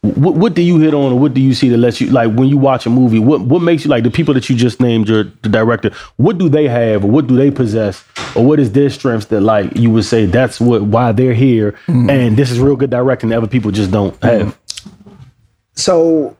[0.03, 2.33] what, what do you hit on or what do you see that lets you like
[2.33, 3.19] when you watch a movie?
[3.19, 5.91] What what makes you like the people that you just named your the director?
[6.17, 8.05] What do they have or what do they possess
[8.37, 11.73] or what is their strengths that like you would say that's what why they're here
[11.89, 12.11] mm.
[12.11, 14.59] and this is real good directing that other people just don't have.
[15.75, 16.38] So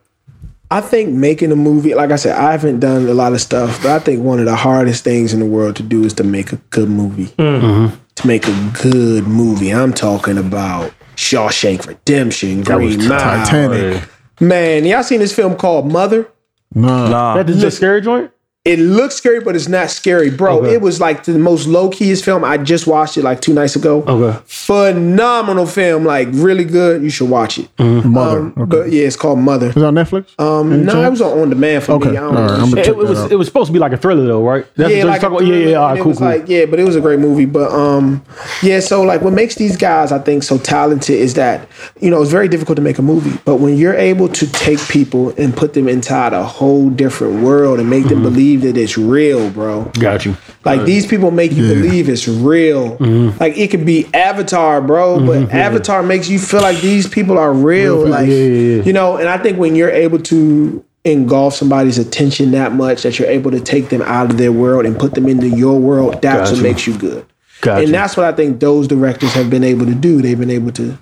[0.71, 3.81] I think making a movie, like I said, I haven't done a lot of stuff,
[3.81, 6.23] but I think one of the hardest things in the world to do is to
[6.23, 7.27] make a good movie.
[7.37, 7.61] Mm.
[7.61, 7.95] Mm-hmm.
[8.15, 9.73] To make a good movie.
[9.73, 13.45] I'm talking about Shawshank Redemption, Green Mile.
[13.45, 14.03] Titanic.
[14.39, 16.29] Man, y'all seen this film called Mother?
[16.75, 17.09] Nah.
[17.09, 17.35] Nah.
[17.35, 18.31] That is a scary joint.
[18.69, 20.63] It looks scary, but it's not scary, bro.
[20.63, 22.43] It was like the most low keyest film.
[22.43, 24.03] I just watched it like two nights ago.
[24.03, 24.39] Okay.
[24.45, 27.01] Phenomenal film, like really good.
[27.01, 27.67] You should watch it.
[27.79, 28.39] Mother.
[28.39, 28.65] Um, okay.
[28.65, 29.69] But yeah, it's called Mother.
[29.69, 30.39] Is it on Netflix?
[30.39, 32.11] Um, no, it was on on demand for Okay.
[32.11, 32.17] me.
[32.17, 32.47] I don't All right.
[32.57, 32.63] know.
[32.63, 33.31] I'm gonna It, check it was out.
[33.31, 34.65] it was supposed to be like a thriller though, right?
[34.75, 35.59] That's yeah, what like you're a talking about?
[35.61, 36.27] yeah, yeah, all and right, cool, cool.
[36.27, 37.45] like yeah, but it was a great movie.
[37.45, 38.23] But um,
[38.61, 41.67] yeah, so like what makes these guys I think so talented is that
[41.99, 44.79] you know it's very difficult to make a movie, but when you're able to take
[44.89, 48.23] people and put them inside a whole different world and make Mm-hmm.
[48.23, 49.85] them believe that it's real, bro.
[49.99, 50.35] Got you.
[50.65, 52.97] Like these people make you believe it's real.
[52.97, 53.37] Mm-hmm.
[53.39, 57.53] Like it could be Avatar, bro, but Avatar makes you feel like these people are
[57.53, 58.07] real.
[58.07, 58.83] Like yeah, yeah, yeah.
[58.83, 63.17] you know, and I think when you're able to engulf somebody's attention that much that
[63.17, 66.21] you're able to take them out of their world and put them into your world,
[66.21, 67.25] that's what makes you good.
[67.61, 67.83] Gotcha.
[67.83, 70.21] And that's what I think those directors have been able to do.
[70.21, 70.97] They've been able to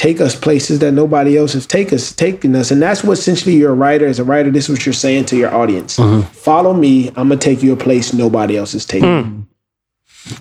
[0.00, 2.70] take us places that nobody else has take us taken us.
[2.70, 4.06] And that's what essentially you're a writer.
[4.06, 5.98] As a writer, this is what you're saying to your audience.
[5.98, 6.22] Mm-hmm.
[6.28, 9.08] Follow me, I'm gonna take you a place nobody else is taking.
[9.08, 9.36] Mm.
[9.36, 9.46] you.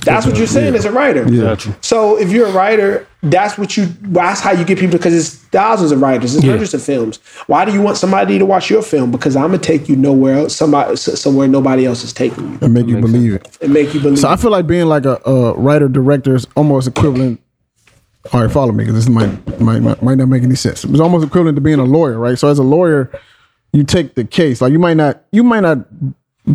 [0.05, 1.25] That's what you're saying as a writer.
[1.25, 1.75] Got you.
[1.81, 3.87] So if you're a writer, that's what you.
[4.01, 7.17] That's how you get people because it's thousands of writers, it's hundreds of films.
[7.47, 9.11] Why do you want somebody to watch your film?
[9.11, 12.73] Because I'm gonna take you nowhere else, somebody somewhere nobody else is taking you, and
[12.73, 13.57] make you believe it.
[13.61, 14.19] and make you believe.
[14.19, 17.41] So I feel like being like a, a writer director is almost equivalent.
[18.31, 20.83] All right, follow me because this might, might might might not make any sense.
[20.83, 22.37] It's almost equivalent to being a lawyer, right?
[22.37, 23.11] So as a lawyer,
[23.73, 24.61] you take the case.
[24.61, 25.79] Like you might not you might not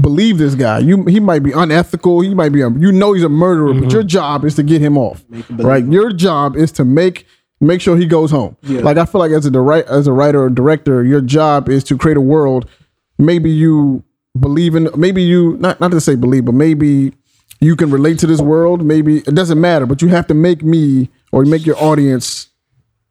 [0.01, 0.79] believe this guy.
[0.79, 2.21] You he might be unethical.
[2.21, 3.91] He might be a you know he's a murderer, but mm-hmm.
[3.91, 5.25] your job is to get him off.
[5.51, 5.85] Right?
[5.85, 7.27] Your job is to make
[7.61, 8.57] make sure he goes home.
[8.63, 11.83] Like I feel like as a direct as a writer or director, your job is
[11.85, 12.69] to create a world.
[13.19, 14.05] Maybe you
[14.39, 17.15] believe in maybe you not not to say believe, but maybe
[17.65, 18.85] you can relate to this world.
[18.85, 22.49] Maybe it doesn't matter, but you have to make me or make your audience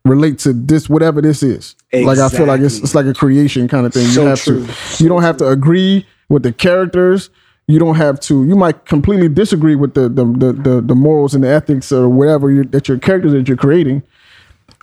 [0.06, 1.76] relate to this whatever this is.
[1.94, 4.08] Like I feel like it's it's like a creation kind of thing.
[4.08, 4.66] So you have true.
[4.66, 7.30] to you don't have to agree with the characters.
[7.68, 8.46] You don't have to.
[8.46, 12.10] You might completely disagree with the the the, the, the morals and the ethics or
[12.10, 14.04] whatever you that your characters that you're creating.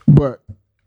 [0.08, 0.40] But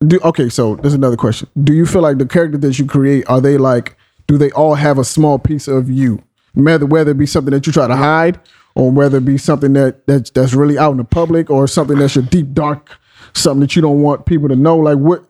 [0.06, 0.50] do okay.
[0.50, 1.48] So there's another question.
[1.64, 3.96] Do you feel like the characters that you create are they like?
[4.26, 6.24] Do they all have a small piece of you?
[6.56, 8.40] Whether whether it be something that you try to hide,
[8.76, 11.98] or whether it be something that that's that's really out in the public, or something
[11.98, 12.98] that's your deep dark,
[13.34, 14.78] something that you don't want people to know.
[14.78, 15.24] Like what?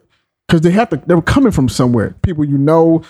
[0.46, 0.96] Because they have to.
[1.06, 2.14] They're coming from somewhere.
[2.22, 3.02] People you know.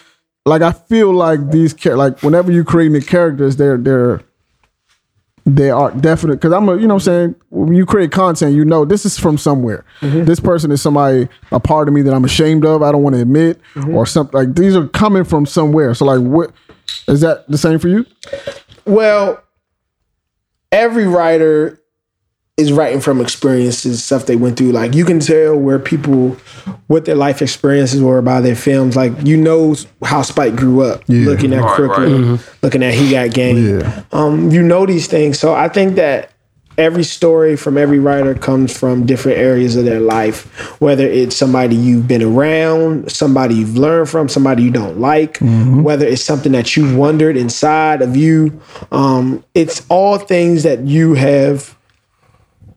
[0.47, 4.23] Like I feel like these char- like whenever you creating the characters, they're they're
[5.47, 8.55] they are definite because I'm a you know what I'm saying when you create content
[8.55, 10.25] you know this is from somewhere mm-hmm.
[10.25, 13.15] this person is somebody a part of me that I'm ashamed of I don't want
[13.17, 13.95] to admit mm-hmm.
[13.95, 16.51] or something like these are coming from somewhere so like what
[17.09, 18.07] is that the same for you
[18.87, 19.43] Well,
[20.75, 21.81] every writer
[22.57, 24.73] is writing from experiences, stuff they went through.
[24.73, 26.31] Like you can tell where people,
[26.87, 28.95] what their life experiences were by their films.
[28.97, 32.41] Like you know how Spike grew up, looking at Right, Crooklyn, right.
[32.63, 33.81] looking at He Got Game.
[33.81, 34.03] Yeah.
[34.13, 35.39] Um, you know these things.
[35.39, 36.31] So I think that
[36.77, 40.47] every story from every writer comes from different areas of their life,
[40.81, 45.39] whether it's somebody you've been around, somebody you've learned from, somebody you don't like,
[45.83, 48.61] whether it's something that you've wondered inside of you.
[48.93, 51.77] Um, it's all things that you have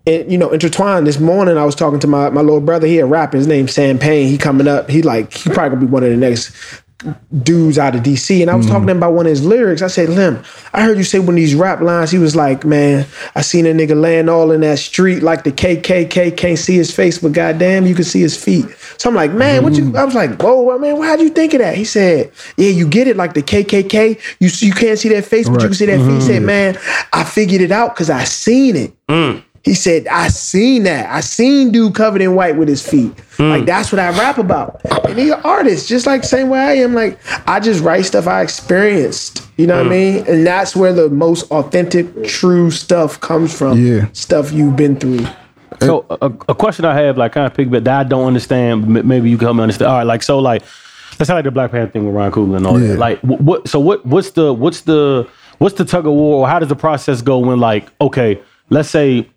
[0.06, 1.06] it, you know, intertwined.
[1.06, 2.88] This morning, I was talking to my, my little brother.
[2.88, 3.36] He a rapper.
[3.36, 4.30] His name's Sam Payne.
[4.30, 4.90] He coming up.
[4.90, 6.82] He like he probably gonna be one of the next
[7.44, 8.42] dudes out of DC.
[8.42, 8.72] And I was hmm.
[8.72, 9.82] talking to him about one of his lyrics.
[9.82, 10.44] I said, Lim,
[10.74, 12.12] I heard you say one of these rap lines.
[12.12, 15.52] He was like, Man, I seen a nigga laying all in that street like the
[15.52, 16.36] KKK.
[16.36, 18.66] Can't see his face, but goddamn, you can see his feet.
[18.98, 19.90] So I'm like, Man, what you?
[19.90, 19.96] Hmm.
[19.96, 21.76] I was like, Whoa, man, how'd you think of that?
[21.76, 24.20] He said, Yeah, you get it like the KKK.
[24.40, 26.16] You you can't see that face, but you can see that feet.
[26.16, 26.48] He said, hmm.
[26.48, 26.80] Man,
[27.14, 28.94] I figured it out because I seen it.
[29.68, 31.10] He said, I seen that.
[31.10, 33.14] I seen dude covered in white with his feet.
[33.36, 33.50] Mm.
[33.50, 34.80] Like that's what I rap about.
[35.06, 36.94] And he's an artist, just like same way I am.
[36.94, 39.46] Like I just write stuff I experienced.
[39.58, 40.16] You know what I mm.
[40.16, 40.26] mean?
[40.30, 43.86] And that's where the most authentic, true stuff comes from.
[43.86, 44.08] Yeah.
[44.14, 45.28] Stuff you've been through.
[45.82, 48.96] So uh, a, a question I have, like kind of piggyback that I don't understand.
[48.98, 49.92] m- Maybe you can help me understand.
[49.92, 50.62] All right, like so, like
[51.20, 52.94] let's say like the Black Panther thing with Ryan Coogler and all Yeah.
[52.94, 53.00] that.
[53.00, 53.68] Like what?
[53.68, 54.06] So what?
[54.06, 56.44] What's the what's the what's the tug of war?
[56.44, 58.40] Or how does the process go when like okay,
[58.70, 59.30] let's say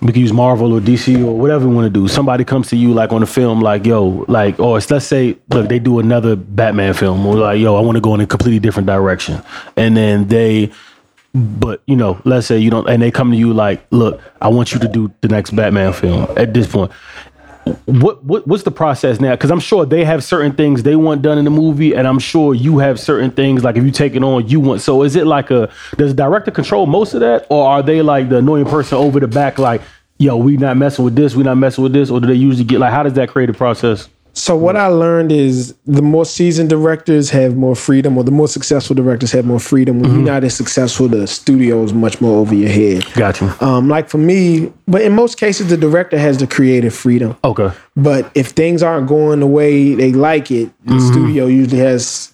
[0.00, 2.08] we can use Marvel or DC or whatever we want to do.
[2.08, 5.38] Somebody comes to you like on a film, like yo, like or it's, let's say
[5.50, 8.26] look they do another Batman film, or like yo, I want to go in a
[8.26, 9.42] completely different direction,
[9.76, 10.72] and then they
[11.34, 14.48] but you know, let's say you don't, and they come to you like, look, I
[14.48, 16.26] want you to do the next Batman film.
[16.36, 16.92] At this point,
[17.84, 19.32] what what what's the process now?
[19.32, 22.18] Because I'm sure they have certain things they want done in the movie, and I'm
[22.18, 24.80] sure you have certain things like if you take it on, you want.
[24.80, 28.28] So is it like a does director control most of that, or are they like
[28.28, 29.80] the annoying person over the back, like,
[30.18, 32.64] yo, we not messing with this, we not messing with this, or do they usually
[32.64, 34.08] get like how does that creative process?
[34.34, 34.80] So what mm.
[34.80, 39.30] I learned is the more seasoned directors have more freedom, or the more successful directors
[39.32, 40.00] have more freedom.
[40.00, 40.26] When you're mm-hmm.
[40.26, 43.04] not as successful, the studio is much more over your head.
[43.14, 43.54] Gotcha.
[43.64, 47.36] Um, like for me, but in most cases, the director has the creative freedom.
[47.44, 47.70] Okay.
[47.94, 51.12] But if things aren't going the way they like it, the mm-hmm.
[51.12, 52.32] studio usually has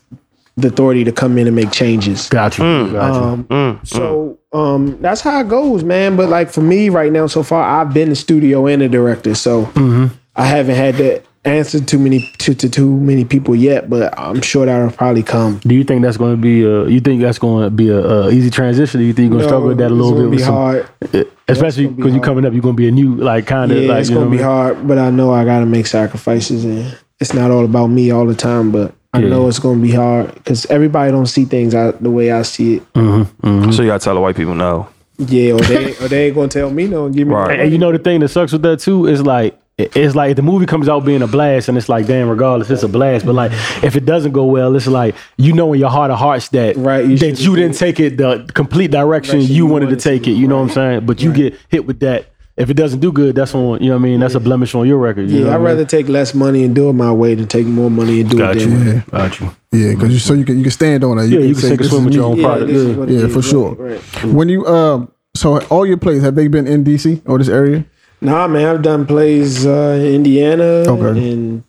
[0.56, 2.28] the authority to come in and make changes.
[2.28, 2.62] Got gotcha.
[2.62, 2.92] Mm.
[2.92, 3.20] Got you.
[3.20, 3.86] Um, mm.
[3.86, 6.16] So um, that's how it goes, man.
[6.16, 9.34] But like for me right now, so far, I've been the studio and the director,
[9.34, 10.06] so mm-hmm.
[10.34, 13.88] I haven't had to answer too many to, to too many people yet.
[13.90, 15.58] But I'm sure that'll probably come.
[15.58, 16.86] Do you think that's going to be a?
[16.88, 19.00] You think that's going to be a, a easy transition?
[19.00, 20.36] Do you think you're going to struggle with that a it's little gonna bit?
[20.36, 20.88] Be some- hard.
[21.14, 23.78] Eh, especially because you're coming up, you're going to be a new like kind of
[23.78, 24.44] Yeah, like it's gonna be mean?
[24.44, 28.10] hard, but I know I got to make sacrifices, and it's not all about me
[28.10, 28.70] all the time.
[28.70, 29.28] But I Yeah.
[29.30, 32.76] know it's gonna be hard because everybody don't see things out the way I see
[32.76, 32.92] it.
[32.92, 33.70] Mm-hmm, mm-hmm.
[33.70, 34.88] So you gotta tell the white people no.
[35.16, 37.34] Yeah, or they or they ain't gonna tell me no and give me.
[37.34, 37.52] Right.
[37.52, 40.14] And, and you know the thing that sucks with that too is like it- it's
[40.16, 42.82] like if the movie comes out being a blast and it's like damn regardless it's
[42.82, 43.52] a blast but like
[43.84, 46.76] if it doesn't go well it's like you know in your heart of hearts that
[46.76, 49.96] Right, you that you didn't take it the complete direction Direction you you wanted to
[49.96, 52.26] take to, it you know what I'm saying but you get hit with that
[52.56, 54.74] if it doesn't do good that's on you know what I mean that's a blemish
[54.74, 55.64] on your record you know Yeah, I'd what I mean?
[55.66, 58.38] rather take less money and do it my way than take more money and do
[58.38, 59.02] got it you their way.
[59.12, 61.26] got you Yeah, because you so you can you can stand on it.
[61.26, 63.04] yeah you can say, take a swim with your own Yeah, product this yeah.
[63.06, 63.74] Yeah, for right, sure.
[63.74, 64.24] right.
[64.24, 67.84] When you um, so all your plays have they been in DC or this area?
[68.20, 71.30] Nah, man, I've done plays uh, in Indiana Okay.
[71.32, 71.62] and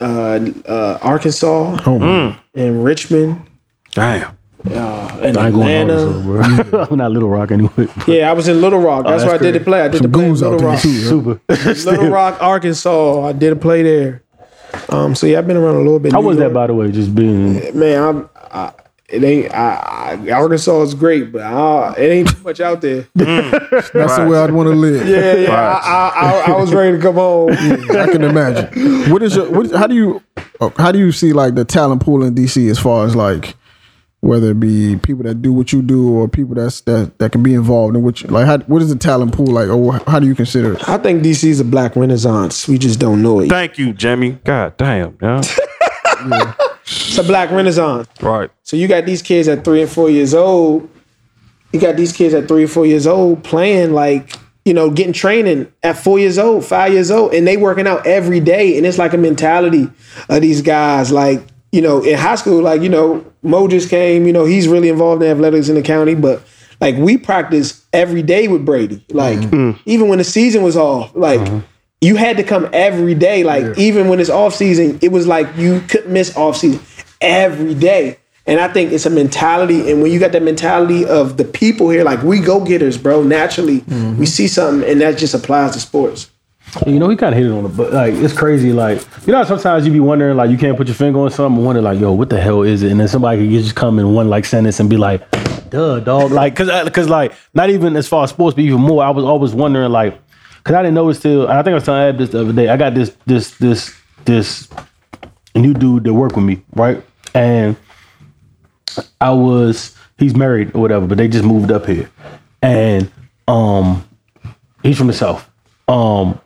[0.00, 0.38] uh,
[0.68, 2.36] uh, Arkansas Oh, man.
[2.54, 3.42] and Richmond
[3.92, 4.36] Damn.
[4.70, 6.06] uh, and I ain't going Atlanta.
[6.06, 6.22] on
[6.70, 9.04] bro I'm not Little Rock anyway Yeah, I was in Little Rock.
[9.04, 9.80] That's, that's where I did the play.
[9.82, 10.82] I did Some the play goons out Little there Rock.
[10.82, 11.00] too.
[11.00, 11.40] super
[11.90, 13.26] Little Rock, Arkansas.
[13.26, 14.22] I did a play there.
[14.88, 16.12] Um, so yeah, I've been around a little bit.
[16.12, 18.30] how New was that by the way just being Man, I'm.
[18.52, 18.72] I,
[19.10, 19.52] it ain't.
[19.54, 23.06] I, I, Arkansas is great, but I, it ain't too much out there.
[23.14, 25.06] yeah, That's the way I'd want to live.
[25.08, 25.50] yeah.
[25.52, 27.50] I, I, I, I was ready to come home.
[27.52, 29.10] I can imagine.
[29.10, 29.50] What is your?
[29.50, 30.22] What, how do you?
[30.60, 33.56] uh, How do you see like the talent pool in DC as far as like
[34.22, 37.42] whether it be people that do what you do or people that's that that can
[37.42, 38.44] be involved in what you like?
[38.46, 40.88] How, what is the talent pool like, or how do you consider it?
[40.88, 42.68] I think DC is a black renaissance.
[42.68, 43.48] We just don't know it.
[43.48, 44.32] Thank you, Jimmy.
[44.44, 45.16] God damn.
[45.22, 45.40] Yeah.
[46.86, 48.08] It's a black renaissance.
[48.20, 48.50] right.
[48.62, 50.88] So you got these kids at three and four years old.
[51.72, 55.12] You got these kids at three or four years old playing like you know getting
[55.12, 58.76] training at four years old, five years old, and they working out every day.
[58.76, 59.88] And it's like a mentality
[60.28, 61.12] of these guys.
[61.12, 61.42] Like
[61.72, 64.26] you know in high school, like you know Mo just came.
[64.26, 66.42] You know he's really involved in athletics in the county, but
[66.80, 69.04] like we practice every day with Brady.
[69.10, 69.80] Like mm-hmm.
[69.86, 71.40] even when the season was off, like.
[71.40, 71.66] Mm-hmm.
[72.00, 73.44] You had to come every day.
[73.44, 76.80] Like even when it's off season, it was like you couldn't miss off season
[77.20, 78.16] every day.
[78.46, 79.90] And I think it's a mentality.
[79.90, 83.22] And when you got that mentality of the people here, like we go getters, bro.
[83.22, 83.80] Naturally,
[84.18, 86.30] we see something, and that just applies to sports.
[86.86, 88.72] You know, he kind of hit it on the but like it's crazy.
[88.72, 91.58] Like you know, sometimes you be wondering like you can't put your finger on something,
[91.58, 92.90] and wonder like, yo, what the hell is it?
[92.90, 95.28] And then somebody could just come in one like sentence and be like,
[95.70, 96.30] duh, dog.
[96.32, 99.10] Like, cause, uh, cause like not even as far as sports, but even more, I
[99.10, 100.18] was always wondering like,
[100.64, 101.48] cause I didn't know till.
[101.48, 102.68] I think I was telling Ab this the other day.
[102.68, 103.94] I got this this this
[104.24, 104.68] this
[105.54, 107.02] new dude that worked with me, right?
[107.34, 107.76] And
[109.20, 112.10] I was he's married or whatever, but they just moved up here,
[112.62, 113.10] and
[113.48, 114.08] um,
[114.82, 115.48] he's from the south,
[115.88, 116.40] um,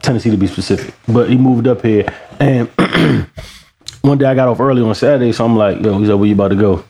[0.00, 2.06] Tennessee to be specific, but he moved up here,
[2.40, 2.68] and
[4.02, 6.28] one day I got off early on Saturday, so I'm like, yo, he's like, where
[6.28, 6.84] you about to go?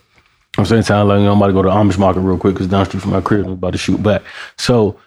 [0.59, 2.81] I'm saying time like I'm about to go to Amish market real quick because down
[2.81, 4.23] the street from my crib, I'm about to shoot back.
[4.57, 4.99] So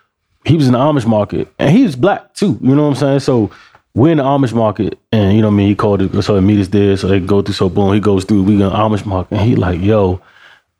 [0.45, 2.57] he was in the Amish market and he was black too.
[2.61, 3.19] You know what I'm saying?
[3.19, 3.51] So
[3.93, 6.35] we're in the Amish market and you know what I mean, he called it so
[6.35, 6.95] he meet us there.
[6.97, 9.55] So they go through so boom, he goes through, we go Amish market and he
[9.55, 10.21] like, yo,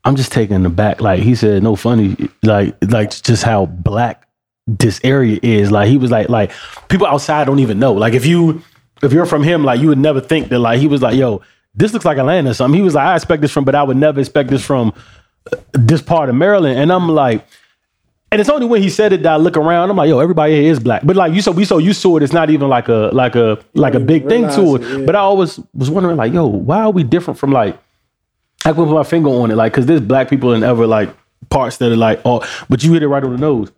[0.04, 1.00] I'm just taking the back.
[1.00, 4.26] Like he said, no funny, like like just how black
[4.66, 5.70] this area is.
[5.70, 6.52] Like he was like, like
[6.88, 7.92] people outside don't even know.
[7.92, 8.62] Like if you
[9.02, 11.42] if you're from him, like you would never think that like he was like, yo,
[11.74, 12.78] this looks like Atlanta or something.
[12.78, 14.92] He was like, I expect this from, but I would never expect this from
[15.52, 16.78] uh, this part of Maryland.
[16.78, 17.46] And I'm like,
[18.32, 19.90] and it's only when he said it that I look around.
[19.90, 21.02] I'm like, yo, everybody here is black.
[21.04, 22.22] But like you so we so you saw it.
[22.22, 24.82] It's not even like a like a like a big thing to it.
[24.82, 25.06] it, yeah.
[25.06, 27.78] But I always was wondering like, yo, why are we different from like
[28.64, 31.14] I can put my finger on it, like, cause there's black people in other like
[31.48, 33.72] parts that are like, oh, but you hit it right on the nose.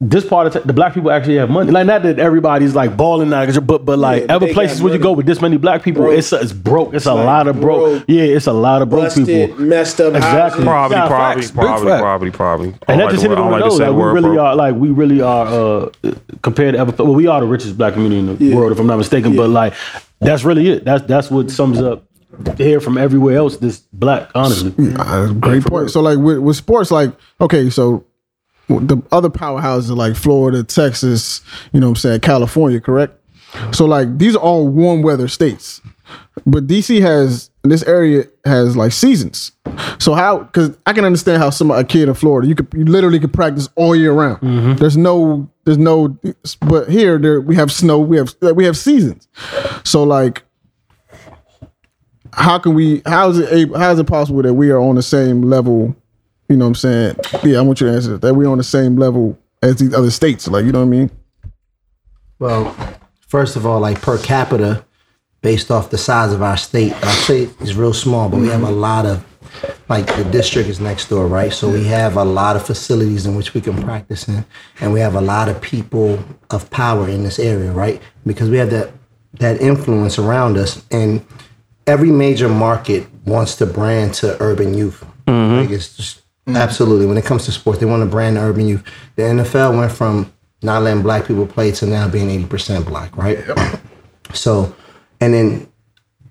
[0.00, 1.70] This part of t- the black people actually have money.
[1.70, 4.92] Like, not that everybody's like balling out, but but like Yeah, but other places where
[4.92, 6.18] you go with this many black people, Broke.
[6.18, 6.94] it's it's broke.
[6.94, 7.80] It's, a like lot of broke.
[8.00, 9.64] broke, Yeah, it's a lot of broke Busted, people.
[9.64, 10.14] messed up.
[10.14, 10.64] Exactly.
[10.64, 11.52] Probably, Nah, probably, facts.
[11.52, 12.68] Big probably, probably, probably.
[12.88, 13.76] And that like just hit it on the like nose.
[13.78, 14.44] say Like, we really bro.
[14.44, 15.88] are, like we really are uh,
[16.42, 17.04] compared to other.
[17.04, 19.36] Well, we are the richest black community in the world, if I'm not mistaken.
[19.36, 19.74] But like,
[20.18, 20.84] that's really it.
[20.84, 22.04] That's that's what sums up
[22.58, 23.58] here from everywhere else.
[23.58, 24.74] This black, honestly.
[24.98, 25.90] Uh, great point.
[25.92, 28.04] So like with, with sports, like okay, so
[28.68, 31.42] the other powerhouses are like Florida, Texas,
[31.72, 33.18] you know what I'm saying, California, correct?
[33.72, 35.80] So like these are all warm weather states.
[36.46, 39.52] But DC has this area has like seasons.
[39.98, 42.84] So how because I can understand how some a kid in Florida, you could you
[42.84, 44.40] literally could practice all year round.
[44.40, 44.74] Mm-hmm.
[44.74, 46.18] There's no there's no
[46.60, 49.28] but here there we have snow, we have we have seasons.
[49.84, 50.42] So like
[52.32, 54.96] how can we how is it able, how is it possible that we are on
[54.96, 55.96] the same level
[56.54, 58.58] you know what i'm saying yeah i want you to answer that, that we're on
[58.58, 61.10] the same level as these other states like you know what i mean
[62.38, 62.74] Well,
[63.26, 64.84] first of all, like per capita,
[65.40, 68.62] based off the size of our state, our state is real small, but we have
[68.62, 68.80] a mm-hmm.
[68.80, 69.24] lot of,
[69.88, 71.52] like the district is next door, right?
[71.52, 74.44] So we have a lot of facilities in which we can practice in,
[74.80, 76.18] and we have a lot of people
[76.50, 78.02] of power in this area, right?
[78.26, 78.92] Because we have that
[79.40, 81.24] that influence around us, and
[81.86, 85.04] every major market wants to brand to urban youth.
[85.26, 85.60] Mm-hmm.
[85.60, 86.56] Like it's just Mm.
[86.56, 88.84] absolutely when it comes to sports, they want to brand urban youth.
[89.16, 90.30] The NFL went from
[90.62, 93.38] not letting black people play to now being eighty percent black, right?
[94.32, 94.74] So,
[95.20, 95.68] and then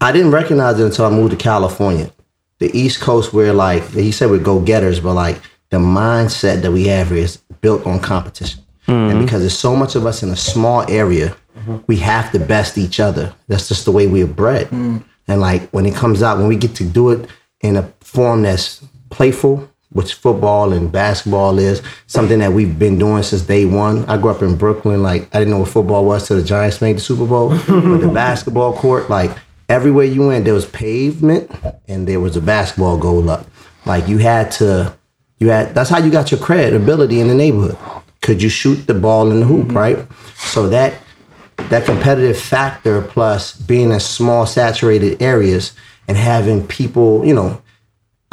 [0.01, 2.11] I didn't recognize it until I moved to California,
[2.59, 6.72] the East Coast, where like he said we're go getters, but like the mindset that
[6.72, 9.11] we have here is built on competition, mm-hmm.
[9.11, 11.78] and because there's so much of us in a small area, mm-hmm.
[11.88, 13.34] we have to best each other.
[13.47, 15.01] That's just the way we're bred, mm.
[15.30, 17.30] and like when it comes out, when we get to do it
[17.61, 19.70] in a form that's playful.
[19.93, 24.05] Which football and basketball is something that we've been doing since day one.
[24.05, 25.03] I grew up in Brooklyn.
[25.03, 27.49] Like I didn't know what football was till the Giants made the Super Bowl.
[27.49, 29.31] but the basketball court, like
[29.69, 31.51] everywhere you went, there was pavement
[31.87, 33.47] and there was a basketball goal up.
[33.85, 34.95] Like you had to,
[35.39, 35.75] you had.
[35.75, 37.77] That's how you got your credibility in the neighborhood.
[38.21, 39.77] Could you shoot the ball in the hoop, mm-hmm.
[39.77, 40.07] right?
[40.37, 40.95] So that
[41.69, 45.73] that competitive factor plus being in small saturated areas
[46.07, 47.61] and having people, you know,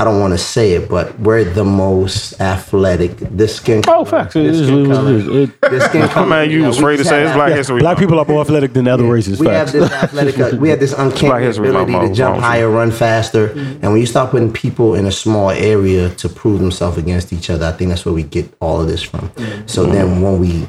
[0.00, 3.18] I don't want to say it, but we're the most athletic.
[3.18, 3.98] This skin color.
[3.98, 4.34] Oh, color, facts.
[4.34, 5.26] It this is, skin it is, color, it is.
[5.50, 6.26] It- this skin color.
[6.26, 8.40] Man, you know, was we afraid to say it's Black History black people are more
[8.40, 9.38] athletic than other races.
[9.38, 9.72] we facts.
[9.72, 12.44] have this athletic, uh, we have this uncanny Black History ability Month, to jump Month.
[12.44, 16.60] higher, run faster, and when you start putting people in a small area to prove
[16.60, 19.28] themselves against each other, I think that's where we get all of this from.
[19.28, 19.66] Mm-hmm.
[19.66, 20.66] So then when we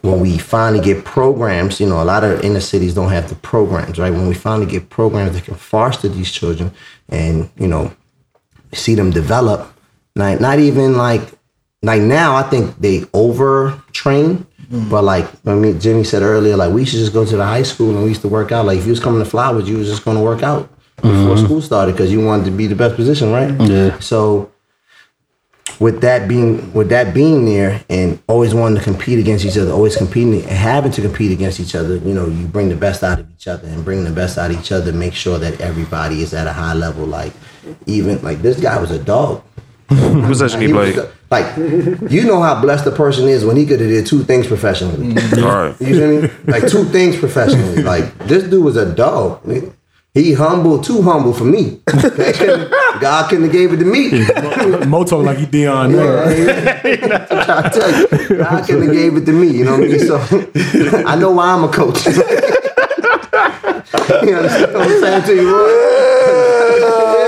[0.00, 3.34] when we finally get programs, you know, a lot of inner cities don't have the
[3.34, 4.10] programs, right?
[4.12, 6.72] When we finally get programs that can foster these children
[7.10, 7.92] and you know
[8.74, 9.72] see them develop,
[10.16, 11.22] like not even like
[11.82, 14.46] like now, I think they over train.
[14.70, 14.88] Mm-hmm.
[14.88, 17.62] But like I mean, Jimmy said earlier, like we should just go to the high
[17.62, 18.66] school and we used to work out.
[18.66, 21.12] Like if you was coming to Flowers, you was just going to work out before
[21.12, 21.44] mm-hmm.
[21.44, 23.60] school started because you wanted to be the best position, right?
[23.60, 23.98] Yeah.
[23.98, 24.50] So
[25.80, 29.72] with that being with that being there and always wanting to compete against each other,
[29.72, 33.02] always competing and having to compete against each other, you know, you bring the best
[33.02, 35.60] out of each other and bring the best out of each other, make sure that
[35.60, 37.04] everybody is at a high level.
[37.04, 37.32] Like
[37.86, 39.42] even like this guy was a dog.
[39.88, 40.96] What position he was
[41.30, 41.56] like
[42.10, 45.14] you know how blessed a person is when he could have did two things professionally.
[45.14, 45.44] Mm-hmm.
[45.44, 45.80] All right.
[45.80, 46.28] You feel me?
[46.46, 47.82] Like two things professionally.
[47.94, 49.40] Like this dude was a dog.
[50.14, 51.80] He humble, too humble for me.
[51.86, 54.24] God couldn't have gave it to me.
[54.86, 55.90] Mo talk like he Deion.
[55.90, 56.22] now.
[57.64, 58.06] I tell you,
[58.38, 59.48] God couldn't have gave it to me.
[59.48, 59.98] You know what I mean?
[59.98, 60.16] So
[61.04, 62.06] I know why I'm a coach.
[62.06, 62.12] you
[64.36, 65.50] understand what I'm saying to you,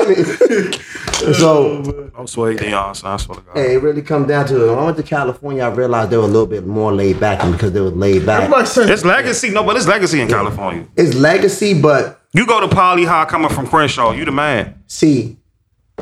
[0.09, 0.71] Roy?
[1.35, 3.13] so I'm sweating Deion, son.
[3.13, 3.57] I swear to God.
[3.57, 4.71] hey, it really come down to it.
[4.71, 7.43] When I went to California, I realized they were a little bit more laid back,
[7.43, 9.51] and because they were laid back, It's legacy.
[9.51, 10.87] No, but it's legacy in California.
[10.97, 11.81] it's legacy.
[11.81, 14.83] But You go to Poly High coming from Crenshaw, you the man.
[14.87, 15.37] see,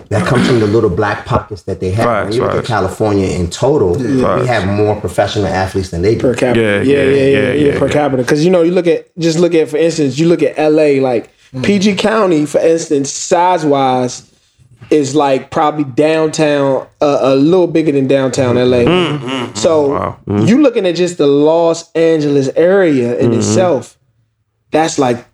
[0.09, 2.07] that comes from the little black pockets that they have.
[2.07, 2.65] when Facts, you look at.
[2.65, 6.21] California in total, we have more professional athletes than they do.
[6.21, 6.61] per capita.
[6.61, 8.23] Yeah, Yeah, yeah, yeah, yeah, yeah, yeah, yeah, per capita.
[8.23, 10.99] Because you know, you look at just look at for instance, you look at L.A.
[11.01, 11.31] like
[11.63, 14.31] PG County, for instance, size wise,
[14.91, 18.79] is like probably downtown, uh, a little bigger than downtown LA.
[18.79, 19.55] Mm-hmm.
[19.55, 20.31] So mm-hmm.
[20.33, 20.47] mm-hmm.
[20.47, 23.99] you're looking at just the Los Angeles area in itself,
[24.71, 25.25] that's like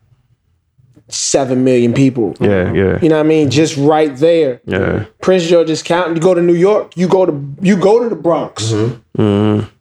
[1.09, 2.35] seven million people.
[2.41, 2.99] Yeah, yeah.
[3.01, 3.51] You know what I mean?
[3.51, 4.61] Just right there.
[4.65, 5.07] Yeah.
[5.21, 6.15] Prince George's County.
[6.15, 6.97] You go to New York.
[6.97, 8.73] You go to you go to the Bronx.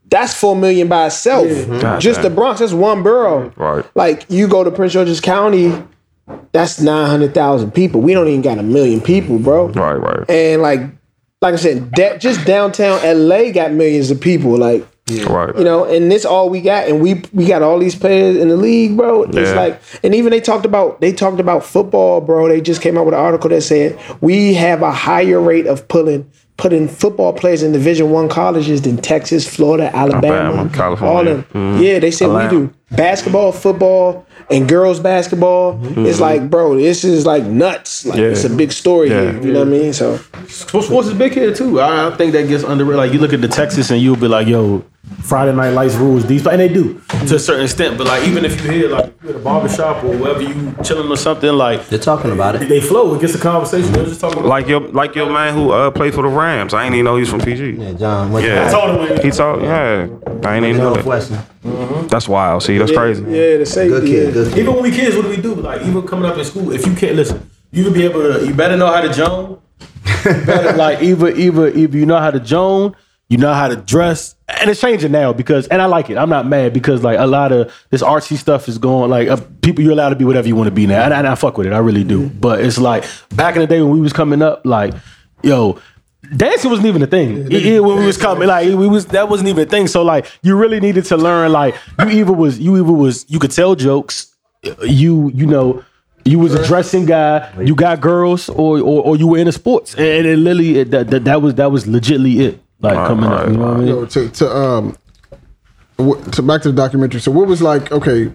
[0.09, 1.47] That's four million by itself.
[1.99, 2.59] Just the Bronx.
[2.59, 3.53] That's one borough.
[3.55, 3.85] Right.
[3.95, 5.71] Like you go to Prince George's County.
[6.51, 8.01] That's nine hundred thousand people.
[8.01, 9.67] We don't even got a million people, bro.
[9.69, 10.29] Right, right.
[10.29, 10.81] And like,
[11.41, 14.57] like I said, da- just downtown LA got millions of people.
[14.57, 14.85] Like
[15.27, 15.55] right.
[15.57, 18.47] you know, and this all we got, and we we got all these players in
[18.49, 19.23] the league, bro.
[19.23, 19.53] It's Yeah.
[19.53, 22.47] like, and even they talked about they talked about football, bro.
[22.47, 25.87] They just came out with an article that said we have a higher rate of
[25.87, 26.29] pulling
[26.59, 31.15] putting football players in Division One colleges than Texas, Florida, Alabama, Alabama, California.
[31.17, 31.45] all them.
[31.53, 31.81] Mhm.
[31.81, 32.53] Yeah, they said Atlanta.
[32.59, 35.79] we do basketball, football, and girls basketball.
[35.97, 38.05] It's like, bro, this is like nuts.
[38.05, 38.25] Like Yeah.
[38.25, 39.21] it's a big story Yeah.
[39.31, 39.39] here.
[39.41, 39.93] You know what I mean?
[39.93, 41.79] So Sports, sports is big here too.
[41.79, 44.27] I, I think that gets under like you look at the Texas and you'll be
[44.27, 44.83] like, yo,
[45.23, 47.97] Friday Night Lights rules these, and they do to a certain extent.
[47.97, 51.09] But like even if you hear like you at a barbershop or wherever you chilling
[51.09, 52.67] or something, like They're talking about it.
[52.69, 53.15] they flow.
[53.15, 53.91] It gets a conversation.
[53.93, 56.73] They're just talking about Like your like your man who uh, played for the Rams.
[56.73, 57.71] I ain't even know he's from PG.
[57.71, 58.31] Yeah, John.
[58.31, 58.65] Went Yeah.
[58.65, 59.23] to told him.
[59.23, 60.07] He told yeah.
[60.43, 61.05] I ain't even know that.
[61.05, 61.39] Northwestern.
[62.07, 62.63] That's wild.
[62.63, 63.23] See, that's crazy.
[63.23, 63.89] yeah, the safety.
[63.99, 64.33] Good kid.
[64.33, 64.59] Good kid.
[64.59, 65.55] Even when we kids, what do we do?
[65.55, 68.45] Like even coming up in school, if you can't listen, you can be able to.
[68.45, 69.59] You better know how to Joan.
[70.23, 72.95] Better, like either either either you know how to Joan,
[73.29, 76.17] you know how to dress, and it's changing now because and I like it.
[76.17, 79.37] I'm not mad because like a lot of this artsy stuff is going like uh,
[79.61, 79.83] people.
[79.83, 81.67] You're allowed to be whatever you want to be now, and, and I fuck with
[81.67, 81.73] it.
[81.73, 82.27] I really do.
[82.29, 83.05] But it's like
[83.35, 84.93] back in the day when we was coming up, like
[85.43, 85.79] yo.
[86.35, 87.45] Dancing wasn't even a thing.
[87.51, 89.87] It- it- when we was coming, like we was that wasn't even a thing.
[89.87, 91.51] So like you really needed to learn.
[91.53, 94.35] Like you either was you either was you could tell jokes,
[94.83, 95.83] you you know
[96.25, 99.95] you was a dressing guy, you got girls, or or, or you were into sports,
[99.95, 102.59] and it literally it, that, that that was that was legitly it.
[102.81, 103.87] Like coming up, you know what I mean?
[103.87, 104.97] Yo, to to um
[105.97, 107.19] wh- to back to the documentary.
[107.19, 107.91] So what was like?
[107.91, 108.31] Okay,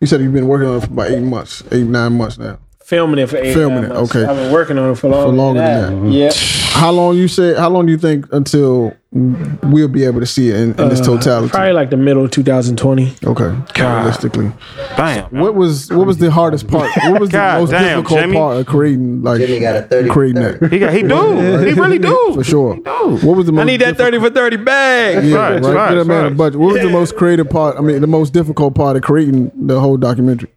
[0.00, 2.58] you said you've been working on it for about eight months, eight nine months now.
[2.90, 4.14] Filming it for eight Filming it, months.
[4.14, 4.24] okay.
[4.28, 6.36] I've been working on it for longer, longer than than that.
[6.72, 7.54] How long you say?
[7.54, 11.00] How long do you think until we'll be able to see it in, in its
[11.00, 11.50] Yeah, totality?
[11.50, 13.12] probably like the middle of 2020.
[13.26, 14.52] Okay, realistically,
[14.96, 15.24] Damn.
[15.40, 16.90] what was what was the hardest part?
[17.04, 18.36] What was the most damn, difficult Jimmy.
[18.36, 20.58] part of creating like Jimmy got a 30 creating 30.
[20.58, 20.72] that?
[20.72, 21.58] He got he do.
[21.70, 22.32] He really do.
[22.34, 22.76] For sure.
[22.76, 25.24] What was the most I need that 30 for 30 bag.
[25.24, 25.74] Yeah, Facts, right.
[25.74, 26.60] facts, Get a man a budget.
[26.60, 27.76] What was the most creative part?
[27.76, 30.50] I mean, the most difficult part of creating the whole documentary.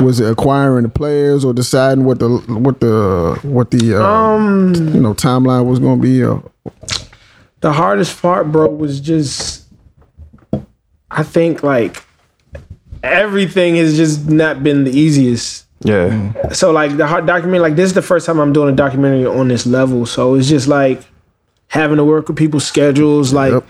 [0.00, 4.74] Was it acquiring the players or deciding what the what the what the uh, Um,
[4.74, 6.22] you know timeline was going to be?
[6.24, 6.42] Or,
[7.60, 9.64] the hardest part, bro, was just
[11.10, 12.02] I think like
[13.02, 15.66] everything has just not been the easiest.
[15.80, 16.50] Yeah.
[16.52, 19.26] So like the hard documentary, like this is the first time I'm doing a documentary
[19.26, 20.06] on this level.
[20.06, 21.02] So it's just like
[21.68, 23.32] having to work with people's schedules.
[23.32, 23.64] Like, Yep.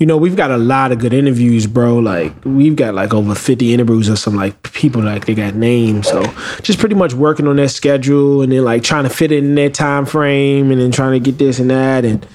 [0.00, 1.98] You know, we've got a lot of good interviews, bro.
[1.98, 6.08] Like we've got like over 50 interviews or some like people like they got names.
[6.08, 6.22] So
[6.62, 9.54] just pretty much working on their schedule and then like trying to fit it in
[9.54, 12.26] their time frame and then trying to get this and that and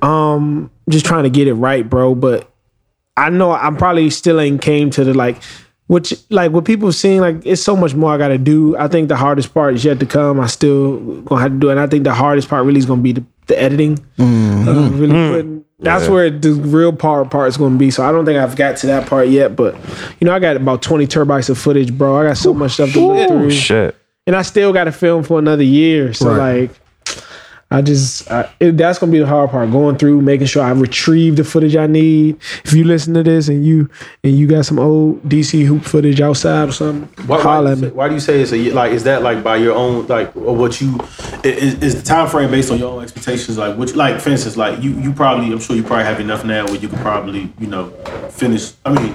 [0.00, 2.14] um just trying to get it right, bro.
[2.14, 2.48] But
[3.16, 5.42] I know I'm probably still ain't came to the like
[5.88, 8.76] which like what people seeing like it's so much more I gotta do.
[8.76, 10.38] I think the hardest part is yet to come.
[10.38, 11.72] I still gonna have to do it.
[11.72, 13.98] And I think the hardest part really is gonna be the, the editing.
[14.18, 17.90] Uh, really putting that's where the real part part is gonna be.
[17.90, 19.56] So I don't think I've got to that part yet.
[19.56, 19.74] But
[20.20, 22.16] you know, I got about 20 terabytes of footage, bro.
[22.20, 23.50] I got so much stuff to look through.
[23.50, 23.96] Shit.
[24.26, 26.14] And I still gotta film for another year.
[26.14, 26.60] So Right.
[26.62, 26.70] like
[27.72, 29.70] I just I, it, that's gonna be the hard part.
[29.70, 32.36] Going through, making sure I retrieve the footage I need.
[32.64, 33.88] If you listen to this and you
[34.22, 37.70] and you got some old DC hoop footage outside or something, Why, why, do at
[37.70, 37.88] you me.
[37.88, 38.70] say, why do you say it's a?
[38.72, 40.98] Like, is that like by your own like or what you
[41.44, 43.56] is, is the time frame based on your own expectations?
[43.56, 46.44] Like, which like for instance, like you you probably I'm sure you probably have enough
[46.44, 47.88] now where you could probably you know
[48.30, 48.72] finish.
[48.84, 49.14] I mean,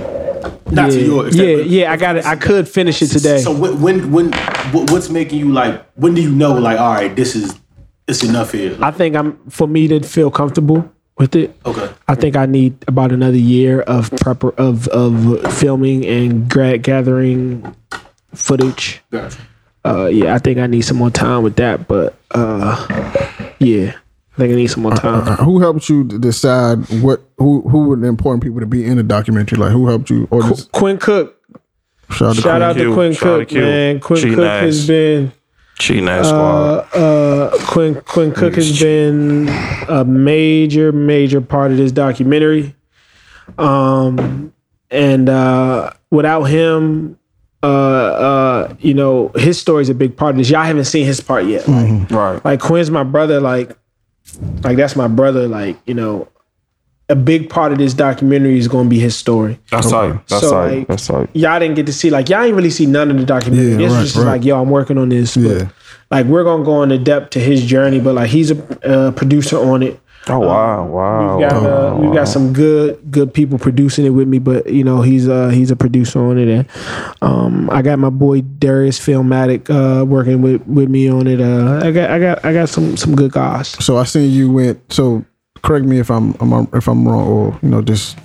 [0.72, 1.92] not to your Yeah, extent, yeah, yeah.
[1.92, 2.26] I got it.
[2.26, 3.40] I could finish it today.
[3.40, 4.32] So when when when
[4.72, 5.86] what's making you like?
[5.96, 7.56] When do you know like all right, this is
[8.08, 8.78] it's enough here?
[8.82, 11.56] I think I'm for me to feel comfortable with it.
[11.66, 11.90] Okay.
[12.08, 17.76] I think I need about another year of prep of of filming and gra- gathering
[18.34, 19.02] footage.
[19.12, 19.40] Gotcha.
[19.86, 21.88] Uh, yeah, I think I need some more time with that.
[21.88, 22.86] But uh,
[23.60, 23.94] yeah,
[24.34, 25.26] I think I need some more time.
[25.38, 28.98] Who helped you to decide what who who were the important people to be in
[28.98, 29.58] the documentary?
[29.58, 30.28] Like who helped you?
[30.30, 31.36] Or just Quinn Cook,
[32.12, 32.62] shout out to shout Quinn.
[32.62, 34.00] out to Quinn Shout Cook, man.
[34.02, 34.62] Quinn She Cook nice.
[34.64, 35.32] has been
[35.80, 36.96] Cheating ass squad.
[36.96, 39.48] uh, Quinn Quinn Cook has been
[39.88, 42.76] a major major part of this documentary.
[43.58, 44.54] Um,
[44.90, 47.20] and uh, without him,
[47.64, 50.50] uh, uh, you know, his story is a big part of this.
[50.50, 51.68] Y'all haven't seen his part yet.
[51.68, 52.46] Like, right.
[52.46, 53.40] like Quinn's my brother.
[53.40, 53.78] Like,
[54.64, 55.48] like that's my brother.
[55.48, 56.28] Like, you know,
[57.10, 59.60] a big part of this documentary is going to be his story.
[59.72, 60.28] That's tight.
[60.28, 60.78] That's So, tight.
[60.80, 61.30] like, That's tight.
[61.34, 63.72] Y'all didn't get to see like y'all ain't really see none of the documentary.
[63.72, 64.34] Yeah, this right, was just right.
[64.34, 65.36] like, yo, I'm working on this.
[65.38, 65.68] But Yeah.
[66.12, 69.58] like we're gonna go into depth to his journey, but like he's a uh, producer
[69.58, 70.00] on it.
[70.30, 71.38] Oh wow, wow.
[71.38, 74.84] We've got uh, we've got some good good people producing it with me, but you
[74.84, 76.68] know he's uh he's a producer on it, and
[77.22, 81.40] um I got my boy Darius Filmatic uh working with with me on it.
[81.40, 83.70] Uh, I got I got I got some some good guys.
[83.84, 84.92] So I seen you went.
[84.92, 85.24] So
[85.68, 88.18] correct me if I'm, I'm if I'm wrong, or you know just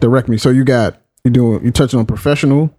[0.00, 0.36] direct me.
[0.36, 2.74] So you got you doing you touching on professional.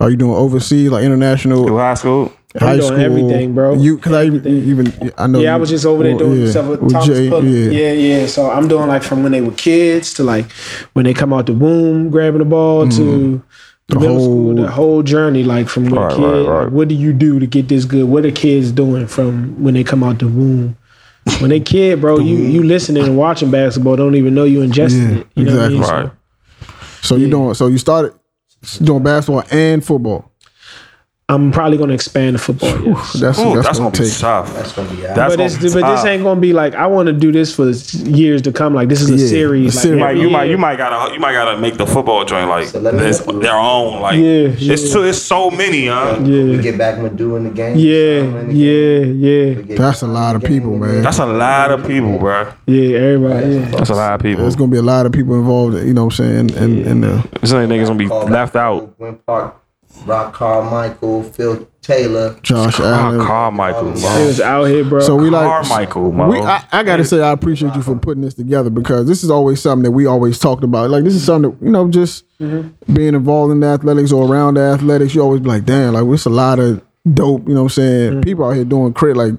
[0.00, 1.66] Are you doing overseas like international?
[1.66, 2.32] Through high school.
[2.56, 3.74] high doing everything, bro.
[3.74, 5.40] You because I even, even I know.
[5.40, 7.92] Yeah, I was just over there oh, doing yeah, stuff with, with Thomas Jay, yeah.
[7.92, 7.92] Yeah.
[7.92, 10.50] yeah, So I'm doing like from when they were kids to like
[10.94, 12.96] when they come out the womb, grabbing the ball mm.
[12.96, 13.42] to
[13.88, 15.44] the, middle school, whole- the whole journey.
[15.44, 16.64] Like from when Right, a kid, right, right.
[16.64, 18.04] like, what do you do to get this good?
[18.04, 20.76] What are kids doing from when they come out the womb?
[21.40, 25.10] When they kid, bro, you you listening and watching basketball, don't even know you ingesting
[25.12, 25.26] Yeah, it.
[25.36, 25.78] You know exactly.
[25.78, 26.06] what I mean?
[26.08, 26.12] Right.
[27.02, 27.54] So you doing?
[27.54, 28.14] So you started
[28.82, 30.31] doing basketball and football.
[31.28, 32.68] I'm probably gonna expand the football.
[32.82, 33.12] Yes.
[33.14, 34.54] That's Ooh, that's, that's gonna, gonna be tough.
[34.54, 35.14] That's gonna be out.
[35.16, 37.32] That's But gonna this, be but this ain't gonna be like I want to do
[37.32, 37.70] this for
[38.06, 38.74] years to come.
[38.74, 39.74] Like this is a Yeah, series.
[39.74, 39.94] a Like, series.
[39.96, 42.50] You might, you every might, you might gotta, you might gotta make the football joint
[42.50, 44.02] like let me this, their own.
[44.02, 44.76] Like, Yeah, it's yeah.
[44.76, 46.18] so, it's so many, huh?
[46.20, 47.76] We Yeah, get back when doing the game.
[47.78, 49.76] yeah, yeah, yeah.
[49.76, 51.02] That's a lot of people, man.
[51.02, 52.52] That's a lot of people, bro.
[52.66, 53.46] Yeah, everybody.
[53.54, 53.64] Yeah.
[53.70, 54.42] That's a lot of people.
[54.42, 55.76] There's gonna be a lot of people involved.
[55.76, 56.56] You know what I'm saying?
[56.58, 57.04] And and
[57.40, 58.98] This ain't niggas gonna be left out.
[58.98, 59.56] Gwen Park,
[60.04, 62.38] Rock Carmichael, Phil Taylor.
[62.42, 63.24] Josh Allen.
[63.26, 64.26] Carmichael, It bro.
[64.26, 65.00] was out here, bro.
[65.00, 66.28] So we like Carmichael, bro.
[66.28, 69.30] We, I, I gotta say, I appreciate you for putting this together because this is
[69.30, 70.90] always something that we always talked about.
[70.90, 72.94] Like this is something that you know, just mm-hmm.
[72.94, 75.14] being involved in the athletics or around the athletics.
[75.14, 76.82] You always be like, damn, like it's a lot of
[77.12, 77.46] dope.
[77.48, 78.10] You know what I'm saying?
[78.12, 78.20] Mm-hmm.
[78.22, 79.34] People out here doing crit like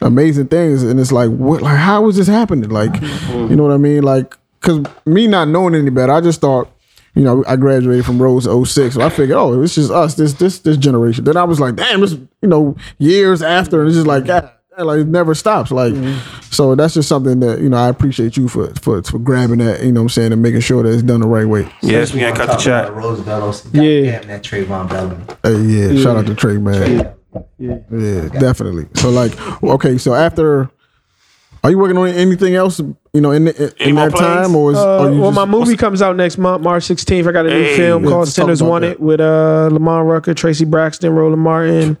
[0.00, 1.62] amazing things, and it's like, what?
[1.62, 2.70] Like, how is this happening?
[2.70, 3.50] Like, mm-hmm.
[3.50, 4.02] you know what I mean?
[4.02, 6.70] Like, cause me not knowing any better, I just thought.
[7.16, 10.34] You know, I graduated from Rose 06, so I figured, oh, it's just us, this
[10.34, 11.24] this this generation.
[11.24, 14.52] Then I was like, damn, it's you know years after, and it's just like, God,
[14.78, 15.70] like it never stops.
[15.70, 16.40] Like, mm-hmm.
[16.50, 19.82] so that's just something that you know I appreciate you for for for grabbing that.
[19.82, 21.70] You know, what I'm saying, and making sure that it's done the right way.
[21.82, 22.84] Yes, we ain't cut the chat.
[22.84, 23.66] about Roosevelt.
[23.72, 23.82] Yeah.
[23.82, 24.10] Yeah.
[24.20, 25.24] Damn, that Trayvon Bellamy.
[25.42, 27.14] Hey, yeah, shout out to Trey, man.
[27.58, 28.86] Yeah, definitely.
[28.94, 30.70] So like, okay, so after,
[31.64, 32.80] are you working on anything else?
[33.16, 35.30] You know, in the, in Any more that time, or is, Uh, are you well,
[35.32, 37.26] just, my movie comes out next month, March 16th.
[37.26, 37.76] I got a new Hey.
[37.76, 38.90] film Yeah, called let's Sinners about Want that.
[38.92, 41.96] It with uh, Lamman Rucker, Traci Braxton, Roland Martin,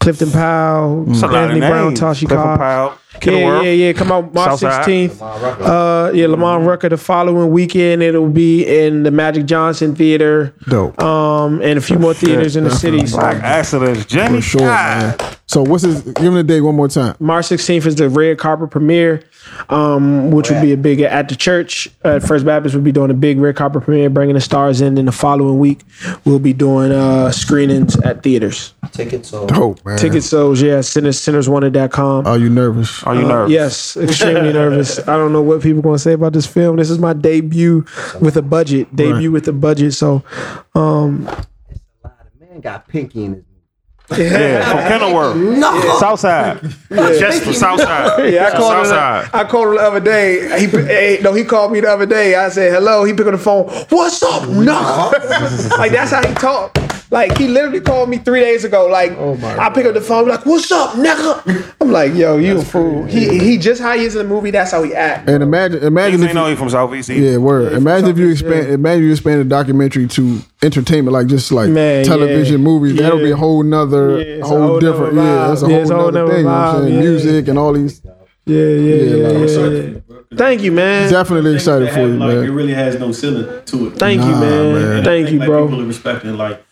[0.00, 2.00] Clifton Powell, It's a lot of Anthony Brown, names.
[2.00, 2.98] Tashi Clifford Cobb.
[3.20, 3.92] Powell, Yeah, yeah, yeah.
[3.92, 5.10] Come out March 16th.
[5.16, 5.62] Lamman Rucker.
[5.64, 8.02] Uh, yeah, Lamman Rucker the following weekend.
[8.02, 10.54] It'll be in the Magic Johnson Theater.
[10.68, 13.06] dope Um, and a few more theaters in the city.
[13.06, 14.36] So Black accidents, Jimmy.
[14.36, 15.16] for sure, man.
[15.46, 16.00] So what's his?
[16.00, 17.14] Give him the date one more time.
[17.20, 19.22] March 16th is the red carpet premiere,
[19.68, 21.90] um, which will be a big at the church.
[22.04, 24.94] At First Baptist, we'll be doing a big red carpet premiere, bringing the stars in.
[24.94, 25.80] Then the following week,
[26.24, 28.72] we'll be doing uh, screenings at theaters.
[28.92, 29.98] Tickets or Dope, man.
[29.98, 32.26] Ticket sales, yeah, sinners, sinnerswanted.com.
[32.26, 33.01] Are you nervous?
[33.04, 33.50] Are you nervous?
[33.50, 34.98] Uh, Yes, extremely nervous.
[35.08, 36.76] I don't know what people are going to say about this film.
[36.76, 37.84] This is my debut
[38.20, 38.94] with a budget.
[38.94, 39.94] Debut with a budget.
[39.94, 40.22] So,
[40.74, 41.26] um,
[41.70, 43.44] It's a lot of man got Pinky in his
[44.18, 45.36] Yeah, from Kenilworth.
[45.58, 45.96] No.
[45.98, 46.60] Southside.
[46.90, 48.32] Just from Southside.
[48.32, 49.30] Yeah, I called him.
[49.32, 50.60] I called him the other day.
[50.60, 52.34] He hey, no, he called me the other day.
[52.34, 53.04] I said hello.
[53.04, 53.68] He picked up the phone.
[53.88, 54.48] What's up?
[54.48, 55.12] No,
[55.78, 56.76] like that's how he talk.
[57.12, 58.86] Like he literally called me three days ago.
[58.86, 62.38] Like Oh my I pick up the phone, like, "What's up, nigga?" I'm like, "Yo,
[62.38, 64.50] you a fool." He he just how he is in the movie.
[64.50, 65.28] That's how he act.
[65.28, 67.10] And imagine, imagine Niggas if ain't know you, he from Southeast.
[67.10, 67.32] either.
[67.32, 67.74] yeah, word.
[67.74, 72.06] Imagine if you expand, imagine you expand the documentary to entertainment, like just like Man,
[72.06, 72.64] television, yeah.
[72.64, 72.96] movies.
[72.96, 75.14] That'll be a whole nother, Yeah, it's a whole, whole nother different.
[75.16, 76.38] Yeah, that's a Yeah, whole, whole nother nother thing.
[76.38, 76.94] You know what I'm vibe, saying?
[76.94, 77.00] yeah.
[77.00, 78.02] Music and all these.
[78.46, 80.18] Yeah, yeah, yeah, Yeah, yeah, like, yeah, yeah.
[80.38, 81.10] Thank you, man.
[81.12, 83.98] Definitely excited for you, like, It really has no ceiling to it.
[83.98, 84.40] Thank you, man.
[84.40, 84.76] man.
[84.82, 85.66] And I Thank think, you, like, bro.
[85.68, 86.64] People are respecting like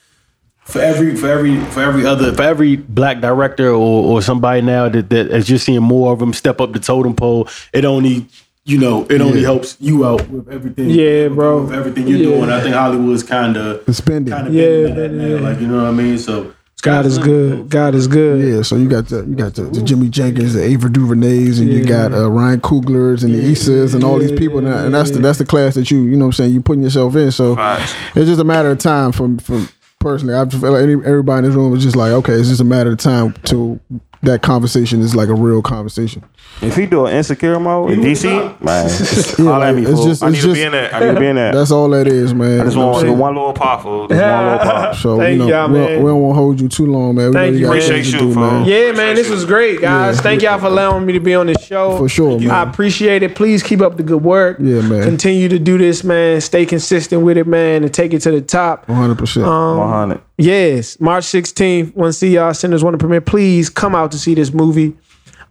[0.65, 4.89] for every for every for every other for every black director or, or somebody now
[4.89, 8.27] that, that as you're seeing more of them step up the totem pole, it only
[8.65, 9.47] you know it only Yeah.
[9.47, 10.91] helps you out with everything.
[10.91, 11.63] Yeah, with- bro.
[11.63, 12.37] With everything you're Yeah.
[12.37, 14.33] doing, I think Hollywood's kind of The spending.
[14.33, 15.27] kind of Yeah, yeah, that yeah.
[15.39, 15.43] now.
[15.49, 16.19] Like you know what I mean?
[16.19, 16.53] So
[16.83, 17.69] God is good.
[17.69, 18.41] God is good.
[18.43, 21.69] Yeah, so you got the you got the, the Jimmy Jenkins, the Ava DuVernays, and
[21.71, 25.11] you got uh, Ryan Coogler's and the Issas and all these people, and, and that's
[25.11, 27.33] the that's the class that you you know what I'm saying you putting yourself in.
[27.33, 27.93] So Facts.
[28.15, 29.13] it's just a matter of time.
[29.13, 29.69] From from
[30.01, 32.64] personally, I feel like everybody in this room was just like, okay, it's just a
[32.64, 33.78] matter of time till
[34.22, 36.24] that conversation is like a real conversation.
[36.62, 38.24] If he do an insecure mode in DC,
[38.62, 38.91] man,
[39.38, 40.07] Yeah, holla at me, it's fool.
[40.09, 40.95] just- I need it's to be in there.
[40.95, 41.53] I need to be in there.
[41.55, 42.61] That's all that is, man.
[42.61, 44.09] I just You know what want the one little pop, fool.
[44.09, 44.95] Just one little pop.
[44.95, 46.03] So Thank you know, y'all, we, don't, man.
[46.03, 47.28] we don't want to hold you too long, man.
[47.28, 47.80] We Thank know you, got man.
[47.80, 48.43] things to Appreciate you, fool.
[48.43, 48.68] man.
[48.68, 50.20] Yeah, man, this was great, guys.
[50.20, 51.97] Thank y'all for allowing me to be on this show.
[51.97, 52.51] For sure, man.
[52.51, 53.34] I appreciate it.
[53.34, 54.59] Please keep up the good work.
[54.61, 55.03] Yeah, man.
[55.05, 56.43] Continue to do this, man.
[56.43, 58.86] Stay consistent with it, man, and take it to the top.
[58.86, 59.16] 100.
[59.16, 60.20] percent Um, 100.
[60.36, 61.97] Yes, March 16th.
[61.97, 63.22] Want to see y'all Sinners Want to premiere?
[63.22, 64.95] Please come out to see this movie.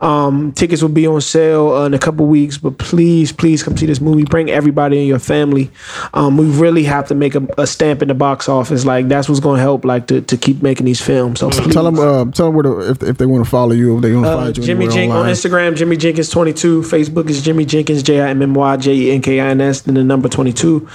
[0.01, 3.75] Um, tickets will be on sale uh, in a couple weeks, but please, please come
[3.75, 4.23] see this movie.
[4.23, 5.69] Bring everybody in your family.
[6.13, 8.85] Um, we really have to make a, a stamp in the box office.
[8.85, 11.41] Like that's what's going to help, like to, to keep making these films.
[11.41, 11.73] So please.
[11.73, 14.01] Tell them, uh, tell them where to, if if they want to follow you, if
[14.01, 15.25] they want to Uh, find you Jimmy Jenkins on.
[15.25, 16.81] Instagram, Jimmy Jenkins twenty two.
[16.81, 19.59] Facebook is Jimmy Jenkins, J I M M Y J E N K I N
[19.59, 20.87] S, then the number twenty two.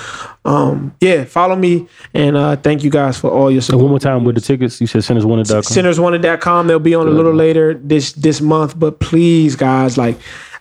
[0.46, 3.98] Um, yeah, follow me and uh, thank you guys for all your So one more
[3.98, 5.62] time with the tickets, you said sinnerswanted.com.
[5.62, 6.66] Sinnerswanted.com.
[6.66, 10.18] They'll be on a little later this this month, but please, guys, like.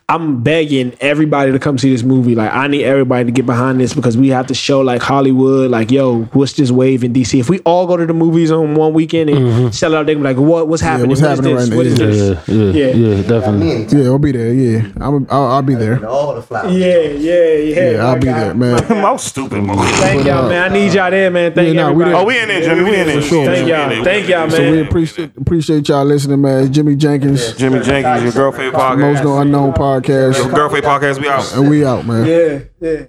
[0.09, 2.35] I'm begging everybody to come see this movie.
[2.35, 5.71] Like, I need everybody to get behind this because we have to show like Hollywood,
[5.71, 7.39] like, yo, what's this wave in DC?
[7.39, 9.69] If we all go to the movies on one weekend and mm-hmm.
[9.69, 10.67] sell out, they be like, what?
[10.67, 11.09] What's happening?
[11.09, 11.69] what's What is happening this?
[11.69, 12.05] right What is now?
[12.05, 12.47] this?
[12.49, 13.15] yeah, yeah, Yeah.
[13.15, 14.03] yeah, definitely.
[14.03, 14.53] Yeah, I'll be there.
[14.53, 16.05] Yeah, I'm, I'll, I'll be there.
[16.05, 16.75] All the flowers.
[16.75, 17.91] Yeah, yeah, yeah.
[17.91, 19.01] Yeah, I'll my be there, man.
[19.01, 19.81] Most stupid movie.
[19.93, 20.69] Thank y'all, man.
[20.69, 21.53] I need y'all there, man.
[21.53, 22.23] Thank Yeah, nah, we everybody.
[22.23, 22.89] Oh, we in there, Jimmy.
[22.89, 23.21] We in there.
[23.21, 23.45] Sure.
[23.45, 24.03] Thank y'all.
[24.03, 24.51] Thank y'all, man.
[24.51, 26.73] So we appreciate appreciate y'all listening, man.
[26.73, 29.23] Jimmy Jenkins, Jimmy Jenkins, your girl favorite Most podcast.
[29.23, 31.19] No Unknown podcast, Your girl favorite podcast.
[31.21, 31.53] We out.
[31.55, 32.25] and we out, man.
[32.25, 33.05] Yeah, yeah.